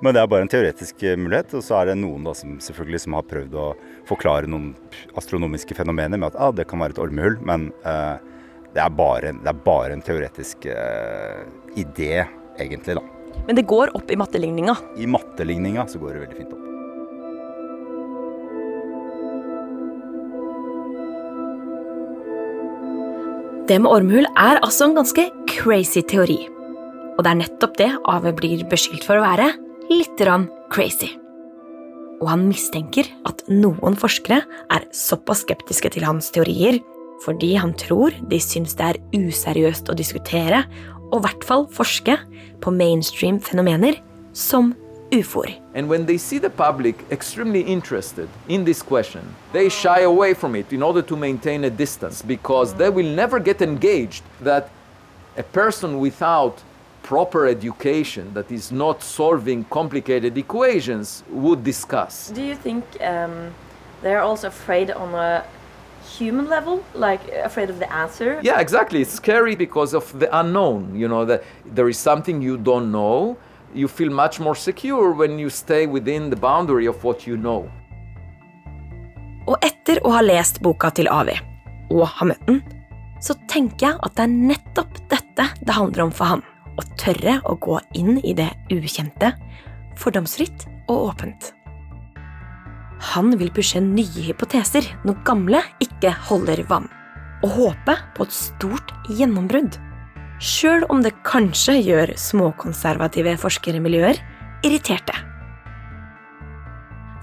Men 0.00 0.14
det 0.14 0.22
er 0.22 0.30
bare 0.30 0.46
en 0.46 0.50
teoretisk 0.52 1.02
mulighet. 1.18 1.56
Og 1.58 1.64
så 1.66 1.80
er 1.80 1.90
det 1.90 1.98
noen 1.98 2.26
da 2.26 2.34
som 2.38 2.56
selvfølgelig 2.62 3.02
som 3.06 3.16
har 3.18 3.26
prøvd 3.30 3.56
å 3.58 3.66
forklare 4.08 4.50
noen 4.50 4.72
astronomiske 5.18 5.74
fenomener 5.74 6.20
med 6.20 6.30
at 6.30 6.38
ah, 6.38 6.54
det 6.54 6.68
kan 6.70 6.82
være 6.82 6.96
et 6.96 7.02
ormehull. 7.02 7.40
Men 7.42 7.72
eh, 7.82 8.16
det, 8.74 8.82
er 8.84 8.94
bare, 8.94 9.34
det, 9.40 9.50
er 9.50 9.64
bare, 9.66 9.96
en 9.96 10.04
teoretisk 10.04 10.68
eh, 10.70 11.42
idé, 11.80 12.26
egentlig, 12.58 13.00
da. 13.00 13.04
Men 13.48 13.58
det 13.58 13.66
går 13.66 13.96
opp 13.98 14.10
i 14.10 14.18
matteligninga? 14.18 14.76
I 14.96 15.10
matteligninga 15.10 15.88
så 15.90 15.98
går 15.98 16.14
det 16.14 16.22
veldig 16.28 16.38
fint 16.38 16.54
opp. 16.54 16.60
Det 23.64 23.78
med 23.80 23.88
ormehull 23.88 24.26
er 24.36 24.58
altså 24.60 24.90
en 24.90 24.98
ganske 24.98 25.22
crazy 25.48 26.02
teori. 26.04 26.42
Og 27.14 27.22
det 27.22 27.30
er 27.30 27.40
nettopp 27.42 27.76
det 27.78 27.90
Ave 28.10 28.32
blir 28.36 28.64
beskyldt 28.70 29.06
for 29.06 29.20
å 29.20 29.26
være 29.26 29.52
litt 29.90 30.22
crazy. 30.72 31.12
Og 32.22 32.28
han 32.30 32.46
mistenker 32.48 33.06
at 33.28 33.42
noen 33.50 33.96
forskere 33.98 34.42
er 34.72 34.86
såpass 34.94 35.44
skeptiske 35.44 35.90
til 35.94 36.06
hans 36.06 36.30
teorier 36.34 36.80
fordi 37.24 37.54
han 37.56 37.72
tror 37.78 38.14
de 38.28 38.38
syns 38.42 38.74
det 38.76 38.84
er 38.84 39.00
useriøst 39.14 39.88
å 39.88 39.96
diskutere 39.96 40.64
og 41.10 41.20
i 41.20 41.24
hvert 41.26 41.44
fall 41.46 41.66
forske 41.70 42.16
på 42.60 42.72
mainstream 42.74 43.38
fenomener 43.40 44.00
som 44.34 44.74
ufoer. 45.14 45.60
And 45.74 45.88
when 45.88 46.06
they 46.06 46.18
see 46.18 46.38
the 46.38 46.50
public 46.50 46.96
extremely 47.10 47.60
interested 47.60 48.28
in 48.48 48.64
this 48.64 48.82
question, 48.82 49.22
they 49.52 49.68
shy 49.68 50.02
away 50.02 50.34
from 50.34 50.56
it 50.56 50.72
in 50.72 50.82
order 50.82 51.02
to 51.02 51.16
maintain 51.16 51.64
a 51.64 51.70
distance 51.70 52.22
because 52.22 52.74
they 52.74 52.90
will 52.90 53.14
never 53.14 53.38
get 53.38 53.62
engaged 53.62 54.24
that 54.42 54.70
a 55.36 55.42
person 55.42 56.00
without 56.00 56.62
proper 57.04 57.46
education 57.46 58.32
that 58.34 58.50
is 58.50 58.72
not 58.72 59.02
solving 59.02 59.64
complicated 59.64 60.36
equations 60.38 61.22
would 61.28 61.62
discuss. 61.62 62.30
Do 62.34 62.42
you 62.42 62.56
think 62.56 62.84
um, 63.00 63.54
they're 64.02 64.22
also 64.22 64.48
afraid 64.48 64.90
on 64.90 65.14
a 65.14 65.44
human 66.18 66.48
level, 66.48 66.82
like 66.94 67.20
afraid 67.44 67.70
of 67.70 67.78
the 67.78 67.90
answer? 67.92 68.40
Yeah, 68.42 68.60
exactly. 68.60 69.02
It's 69.02 69.12
scary 69.12 69.54
because 69.54 69.94
of 69.94 70.18
the 70.18 70.28
unknown. 70.40 70.96
You 70.96 71.08
know, 71.08 71.24
that 71.26 71.44
there 71.74 71.88
is 71.88 71.98
something 71.98 72.42
you 72.42 72.56
don't 72.56 72.90
know. 72.90 73.36
You 73.74 73.88
feel 73.88 74.10
much 74.10 74.40
more 74.40 74.54
secure 74.54 75.12
when 75.12 75.38
you 75.38 75.50
stay 75.50 75.86
within 75.86 76.30
the 76.30 76.36
boundary 76.36 76.86
of 76.86 77.04
what 77.04 77.26
you 77.26 77.36
know. 77.36 77.70
Og 79.46 79.60
etter 79.60 80.00
å 80.08 80.14
ha 80.14 80.22
lest 80.24 80.62
boka 80.64 80.88
til 80.96 81.10
Avi, 81.12 81.34
og 81.92 82.06
ha 82.16 82.30
møtt 82.30 82.46
den, 82.48 82.62
så 83.20 83.36
tenker 83.50 83.90
jeg 83.90 84.00
at 84.00 84.16
det 84.16 84.24
er 84.24 84.32
nettopp 84.32 84.96
dette 85.12 85.50
det 85.60 85.76
handler 85.76 86.06
om 86.06 86.12
for 86.16 86.32
ham. 86.32 86.44
Å 86.74 86.84
tørre 86.98 87.38
å 87.46 87.54
gå 87.62 87.78
inn 87.98 88.18
i 88.26 88.34
det 88.36 88.50
ukjente, 88.72 89.34
fordomsfritt 90.00 90.66
og 90.90 91.12
åpent. 91.12 91.52
Han 93.12 93.34
vil 93.38 93.52
pushe 93.54 93.82
nye 93.82 94.26
hypoteser 94.28 94.86
når 95.04 95.20
gamle 95.28 95.60
ikke 95.84 96.12
holder 96.28 96.64
vann, 96.70 96.88
og 97.44 97.56
håpe 97.58 97.96
på 98.16 98.26
et 98.26 98.34
stort 98.34 98.94
gjennombrudd. 99.10 99.78
Sjøl 100.42 100.86
om 100.90 101.02
det 101.04 101.14
kanskje 101.26 101.76
gjør 101.78 102.14
småkonservative 102.18 103.36
forskermiljøer 103.40 104.18
irriterte. 104.66 105.14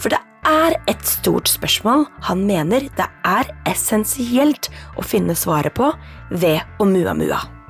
For 0.01 0.13
det 0.13 0.21
er 0.47 0.77
et 0.89 1.03
stort 1.05 1.51
spørsmål 1.51 2.07
han 2.25 2.45
mener 2.47 2.87
det 2.97 3.07
er 3.27 3.51
essensielt 3.69 4.71
å 4.97 5.05
finne 5.05 5.35
svaret 5.37 5.75
på 5.77 5.91
ved 6.31 6.61
Oumuamua 6.81 7.60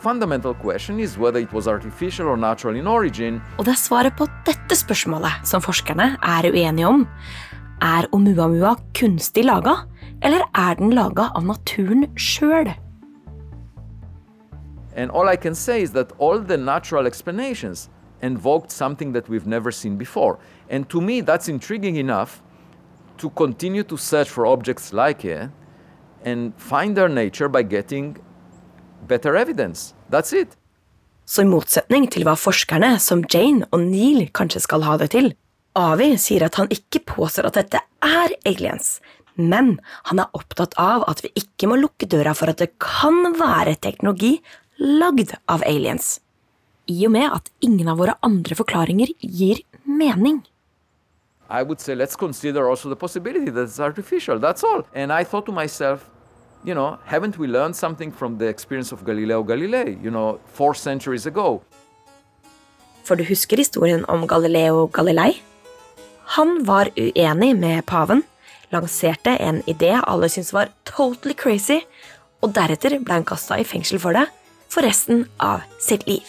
fundamental 0.00 0.54
question 0.54 0.98
is 0.98 1.18
whether 1.18 1.38
it 1.38 1.52
was 1.52 1.68
artificial 1.68 2.26
or 2.26 2.36
natural 2.36 2.76
in 2.76 2.86
origin. 2.86 3.40
Og 3.58 3.64
det 3.64 3.72
er 3.72 3.80
svaret 3.80 4.16
på 4.16 4.26
dette 4.46 4.76
spørsmålet 4.76 5.44
som 5.44 5.62
forskerne 5.62 6.16
er 6.22 6.48
uenige 6.48 6.88
om. 6.88 7.06
Er 7.82 8.08
Oumuamua 8.12 8.76
kunstig 8.96 9.44
laga, 9.44 9.84
eller 10.22 10.44
er 10.54 10.74
den 10.74 10.92
laga 10.96 11.30
av 11.34 11.44
naturen 11.44 12.06
sjøl? 12.16 12.72
And 14.96 15.10
all 15.10 15.28
I 15.28 15.36
can 15.36 15.54
say 15.54 15.82
is 15.82 15.92
that 15.92 16.12
all 16.18 16.40
the 16.40 16.56
natural 16.56 17.06
explanations 17.06 17.88
invoked 18.22 18.70
something 18.70 19.12
that 19.12 19.28
we've 19.28 19.46
never 19.46 19.70
seen 19.70 19.96
before. 19.96 20.38
And 20.68 20.88
to 20.90 21.00
me, 21.00 21.20
that's 21.20 21.48
intriguing 21.48 21.96
enough 21.96 22.42
to 23.18 23.30
continue 23.30 23.82
to 23.84 23.96
search 23.96 24.28
for 24.28 24.46
objects 24.46 24.92
like 24.92 25.24
it 25.24 25.50
and 26.24 26.52
find 26.56 26.96
their 26.96 27.08
nature 27.08 27.48
by 27.48 27.62
getting 27.62 28.16
better 29.06 29.36
evidence. 29.36 29.94
That's 30.10 30.32
it. 30.32 30.56
Så 31.24 31.44
i 31.44 31.48
motsetning 31.48 32.08
til 32.10 32.24
hva 32.26 32.34
forskerne 32.34 32.96
som 32.98 33.22
Jane 33.30 33.68
og 33.70 33.84
Neil 33.86 34.26
kanskje 34.34 34.64
skal 34.64 34.82
ha 34.82 34.96
det 34.98 35.12
til, 35.14 35.32
Avi 35.78 36.16
sier 36.18 36.42
at 36.48 36.56
han 36.58 36.70
ikke 36.74 37.04
påstår 37.06 37.46
at 37.46 37.58
dette 37.60 37.80
er 38.02 38.32
aliens, 38.48 38.96
men 39.38 39.76
han 40.10 40.18
er 40.18 40.34
opptatt 40.34 40.74
av 40.82 41.04
at 41.10 41.22
vi 41.22 41.30
ikke 41.38 41.70
må 41.70 41.78
lukke 41.78 42.08
døra 42.10 42.34
for 42.34 42.50
at 42.50 42.58
det 42.58 42.72
kan 42.82 43.36
være 43.38 43.76
teknologi 43.78 44.40
lagd 44.80 45.36
av 45.46 45.62
aliens, 45.68 46.18
i 46.90 47.06
og 47.06 47.14
med 47.14 47.30
at 47.38 47.50
ingen 47.62 47.88
av 47.92 48.00
våre 48.02 48.16
andre 48.26 48.58
forklaringer 48.58 49.14
gir 49.22 49.62
mening. 49.86 50.42
I 51.50 51.62
would 51.62 51.80
say 51.80 51.94
let's 51.94 52.16
consider 52.16 52.68
also 52.68 52.88
the 52.88 52.96
possibility 52.96 53.50
that 53.50 53.62
it's 53.62 53.80
artificial. 53.80 54.38
That's 54.38 54.62
all. 54.62 54.84
And 54.94 55.12
I 55.12 55.24
thought 55.24 55.46
to 55.46 55.52
myself, 55.52 56.10
you 56.64 56.74
know, 56.74 56.98
haven't 57.04 57.38
we 57.38 57.46
learned 57.46 57.76
something 57.76 58.12
from 58.12 58.38
the 58.38 58.46
experience 58.46 58.92
of 58.92 59.04
Galileo 59.04 59.42
Galilei, 59.42 60.02
you 60.02 60.10
know, 60.10 60.38
four 60.52 60.74
centuries 60.74 61.26
ago? 61.26 61.62
For 63.04 63.16
du 63.16 63.24
husker 63.24 63.56
historien 63.56 64.04
om 64.08 64.26
Galileo 64.26 64.86
Galilei? 64.86 65.42
Han 66.36 66.64
var 66.64 66.90
uenig 66.96 67.56
med 67.56 67.86
paven, 67.86 68.22
lanserte 68.70 69.34
en 69.40 69.62
idé 69.66 69.96
alle 70.02 70.28
syntes 70.28 70.52
var 70.52 70.70
totally 70.84 71.34
crazy, 71.34 71.80
og 72.40 72.54
deretter 72.54 73.00
ble 73.00 73.18
han 73.18 73.26
kasta 73.26 73.58
i 73.58 73.64
fengsel 73.64 73.98
for 73.98 74.14
det 74.14 74.28
for 74.70 74.86
resten 74.86 75.24
av 75.42 75.64
sitt 75.82 76.06
liv. 76.06 76.22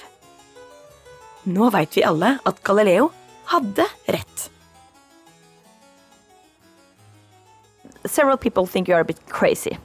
Nå 1.45 1.69
veit 1.73 1.93
vi 1.97 2.05
alle 2.05 2.39
at 2.45 2.63
Galileo 2.65 3.11
hadde 3.51 3.85
rett. 4.07 4.49
Several 8.05 8.37
people 8.37 8.65
think 8.65 8.87
you 8.87 8.95
are 8.95 9.01
a 9.01 9.05
bit 9.05 9.21
crazy. 9.29 9.77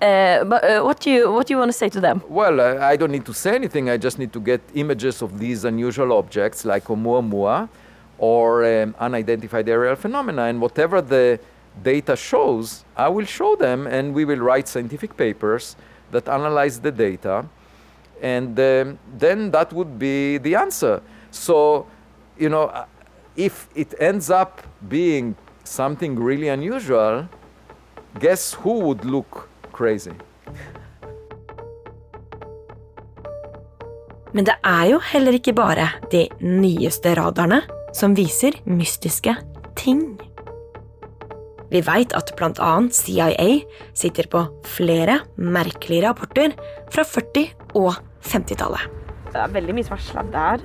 Uh, 0.00 0.44
but 0.44 0.62
uh, 0.62 0.80
what 0.82 1.00
do 1.00 1.10
you 1.10 1.32
what 1.32 1.46
do 1.48 1.54
you 1.54 1.58
want 1.58 1.68
to 1.68 1.76
say 1.76 1.88
to 1.88 2.00
them? 2.00 2.22
Well, 2.28 2.60
uh, 2.60 2.78
I 2.78 2.96
don't 2.96 3.10
need 3.10 3.26
to 3.26 3.34
say 3.34 3.56
anything. 3.56 3.90
I 3.90 3.96
just 3.96 4.18
need 4.18 4.32
to 4.32 4.40
get 4.40 4.60
images 4.74 5.22
of 5.22 5.40
these 5.40 5.64
unusual 5.64 6.12
objects 6.12 6.64
like 6.64 6.84
Oumuamua 6.84 7.68
or 8.18 8.64
um, 8.64 8.94
unidentified 9.00 9.68
aerial 9.68 9.96
phenomena, 9.96 10.42
and 10.42 10.60
whatever 10.60 11.00
the 11.00 11.40
data 11.82 12.16
shows, 12.16 12.84
I 12.96 13.08
will 13.08 13.24
show 13.24 13.56
them, 13.56 13.86
and 13.86 14.14
we 14.14 14.24
will 14.24 14.38
write 14.38 14.68
scientific 14.68 15.16
papers 15.16 15.76
that 16.10 16.28
analyze 16.28 16.80
the 16.80 16.90
data, 16.90 17.46
and 18.22 18.58
um, 18.58 18.98
then 19.18 19.50
that 19.50 19.72
would 19.72 19.98
be 19.98 20.38
the 20.38 20.54
answer. 20.54 21.02
So, 21.30 21.86
you 22.36 22.48
know, 22.48 22.64
uh, 22.64 22.86
if 23.36 23.68
it 23.74 23.94
ends 24.00 24.30
up 24.30 24.62
being 24.88 25.36
something 25.64 26.16
really 26.18 26.48
unusual, 26.48 27.28
guess 28.18 28.54
who 28.54 28.80
would 28.80 29.04
look 29.04 29.48
crazy. 29.78 30.14
Men 34.36 34.46
det 34.46 34.58
er 34.66 34.90
jo 34.92 34.98
heller 35.12 35.38
ikke 35.38 35.54
bare 35.56 35.88
de 36.12 36.26
nyeste 36.44 37.14
radarene 37.16 37.62
som 37.96 38.16
viser 38.18 38.58
mystiske 38.68 39.34
ting. 39.78 40.02
Vi 41.72 41.80
veit 41.84 42.14
at 42.16 42.32
bl.a. 42.36 42.72
CIA 42.94 43.48
sitter 43.96 44.28
på 44.32 44.44
flere 44.68 45.20
merkelige 45.36 46.06
rapporter 46.06 46.54
fra 46.92 47.04
40- 47.04 47.48
og 47.76 47.96
50-tallet. 48.24 48.86
Det 49.28 49.42
er 49.42 49.52
veldig 49.52 49.76
mye 49.76 49.88
som 49.88 49.96
er 49.98 50.04
sladd 50.06 50.38
her. 50.38 50.64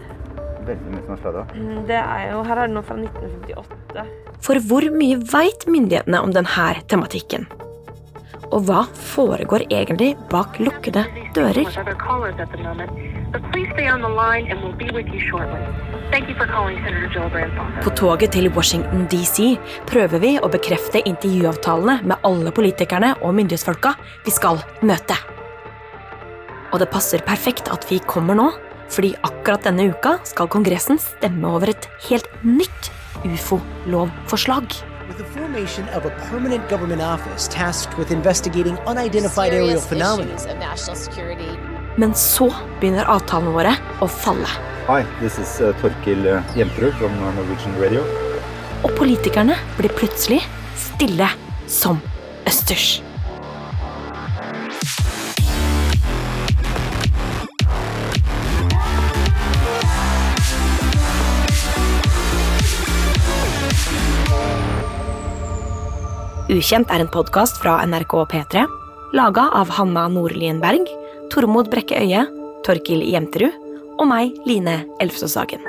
Veldig 0.63 0.93
mye 0.93 1.03
som 1.03 1.15
er 1.15 1.19
sladda. 1.25 1.43
Mm, 1.57 1.81
det 1.89 1.99
er 1.99 2.29
jo, 2.31 2.43
her 2.47 2.61
er 2.61 2.69
det 2.69 2.75
noe 2.77 2.87
fra 2.87 2.95
1958. 2.99 4.05
For 4.43 4.63
hvor 4.69 4.87
mye 4.95 5.19
veit 5.33 5.67
myndighetene 5.67 6.23
om 6.23 6.31
denne 6.35 6.71
tematikken? 6.91 7.49
Og 8.53 8.67
hva 8.67 8.83
foregår 8.93 9.65
egentlig 9.73 10.11
bak 10.29 10.59
lukkede 10.61 11.01
dører? 11.33 11.65
På 17.83 17.93
toget 17.97 18.35
til 18.35 18.49
Washington 18.53 19.07
DC 19.09 19.47
prøver 19.89 20.21
vi 20.21 20.35
å 20.37 20.51
bekrefte 20.53 21.01
intervjuavtalene 21.01 21.97
med 22.05 22.29
alle 22.29 22.53
politikerne 22.53 23.15
og 23.23 23.33
myndighetsfolka 23.39 23.95
vi 24.27 24.35
skal 24.37 24.61
møte. 24.85 25.17
Og 26.73 26.81
det 26.81 26.91
passer 26.93 27.25
perfekt 27.25 27.73
at 27.73 27.89
vi 27.89 28.01
kommer 28.05 28.37
nå, 28.37 28.51
fordi 28.93 29.15
akkurat 29.25 29.65
denne 29.65 29.89
uka 29.89 30.19
skal 30.29 30.49
Kongressen 30.53 31.01
stemme 31.01 31.49
over 31.57 31.73
et 31.73 31.89
helt 32.05 32.29
nytt 32.45 32.93
ufo-lovforslag. 33.25 34.92
With 35.07 35.17
the 35.17 35.23
formation 35.23 35.87
of 35.89 36.05
a 36.05 36.09
permanent 36.29 36.67
government 36.69 37.01
office 37.01 37.47
tasked 37.47 37.97
with 37.97 38.11
investigating 38.11 38.77
unidentified 38.87 39.53
aerial 39.53 39.81
phenomena. 39.81 40.35
Men 41.97 42.15
så 42.15 42.49
begynner 42.79 43.05
avtalene 43.05 43.53
våre 43.53 43.75
å 44.01 44.07
falle. 44.09 44.49
Hi, 44.87 45.03
this 45.21 45.37
is 45.39 45.61
uh, 45.61 45.71
Torkil 45.81 46.25
uh, 46.27 46.57
Jemperud 46.57 46.97
from 46.99 47.15
Norwegian 47.37 47.77
Radio. 47.79 48.03
Og 48.83 48.91
politikerne 48.97 49.55
blir 49.77 49.93
plutselig 49.95 50.41
stille 50.75 51.29
som 51.67 52.01
østers. 52.49 53.01
Ukjent 66.53 66.91
er 66.93 67.01
en 67.01 67.09
podkast 67.09 67.55
fra 67.63 67.79
NRK 67.87 68.11
P3, 68.29 68.63
laga 69.17 69.47
av 69.57 69.71
Hanna 69.73 70.03
Nordlien 70.11 70.59
Berg, 70.61 70.85
Tormod 71.33 71.71
Brekke 71.71 71.97
Øie, 71.97 72.27
Torkil 72.67 73.01
Jemterud 73.09 73.55
og 73.97 74.05
meg, 74.11 74.35
Line 74.45 74.83
Elfsås 75.01 75.33
Hagen. 75.39 75.63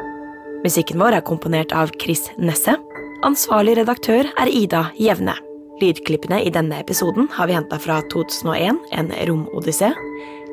Musikken 0.60 1.00
vår 1.00 1.16
er 1.16 1.24
komponert 1.24 1.72
av 1.72 1.94
Chris 2.02 2.26
Nesse. 2.36 2.76
Ansvarlig 3.24 3.78
redaktør 3.80 4.28
er 4.28 4.52
Ida 4.52 4.82
Jevne. 5.00 5.38
Lydklippene 5.80 6.42
i 6.44 6.52
denne 6.52 6.82
episoden 6.84 7.30
har 7.32 7.48
vi 7.48 7.56
henta 7.56 7.80
fra 7.80 8.02
2001, 8.12 8.84
En 8.92 9.10
romodyssé, 9.30 9.94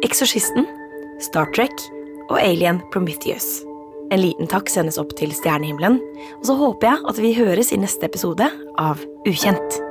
Eksorsisten, 0.08 0.70
Star 1.20 1.52
Trek 1.52 1.76
og 2.30 2.40
Alien 2.40 2.80
Prometheus. 2.96 3.66
En 4.16 4.24
liten 4.24 4.48
takk 4.48 4.72
sendes 4.72 5.00
opp 5.02 5.12
til 5.20 5.36
stjernehimmelen, 5.36 6.00
og 6.40 6.48
så 6.48 6.56
håper 6.56 6.94
jeg 6.94 7.08
at 7.12 7.24
vi 7.28 7.38
høres 7.44 7.76
i 7.76 7.84
neste 7.84 8.08
episode 8.08 8.48
av 8.80 9.04
Ukjent. 9.28 9.91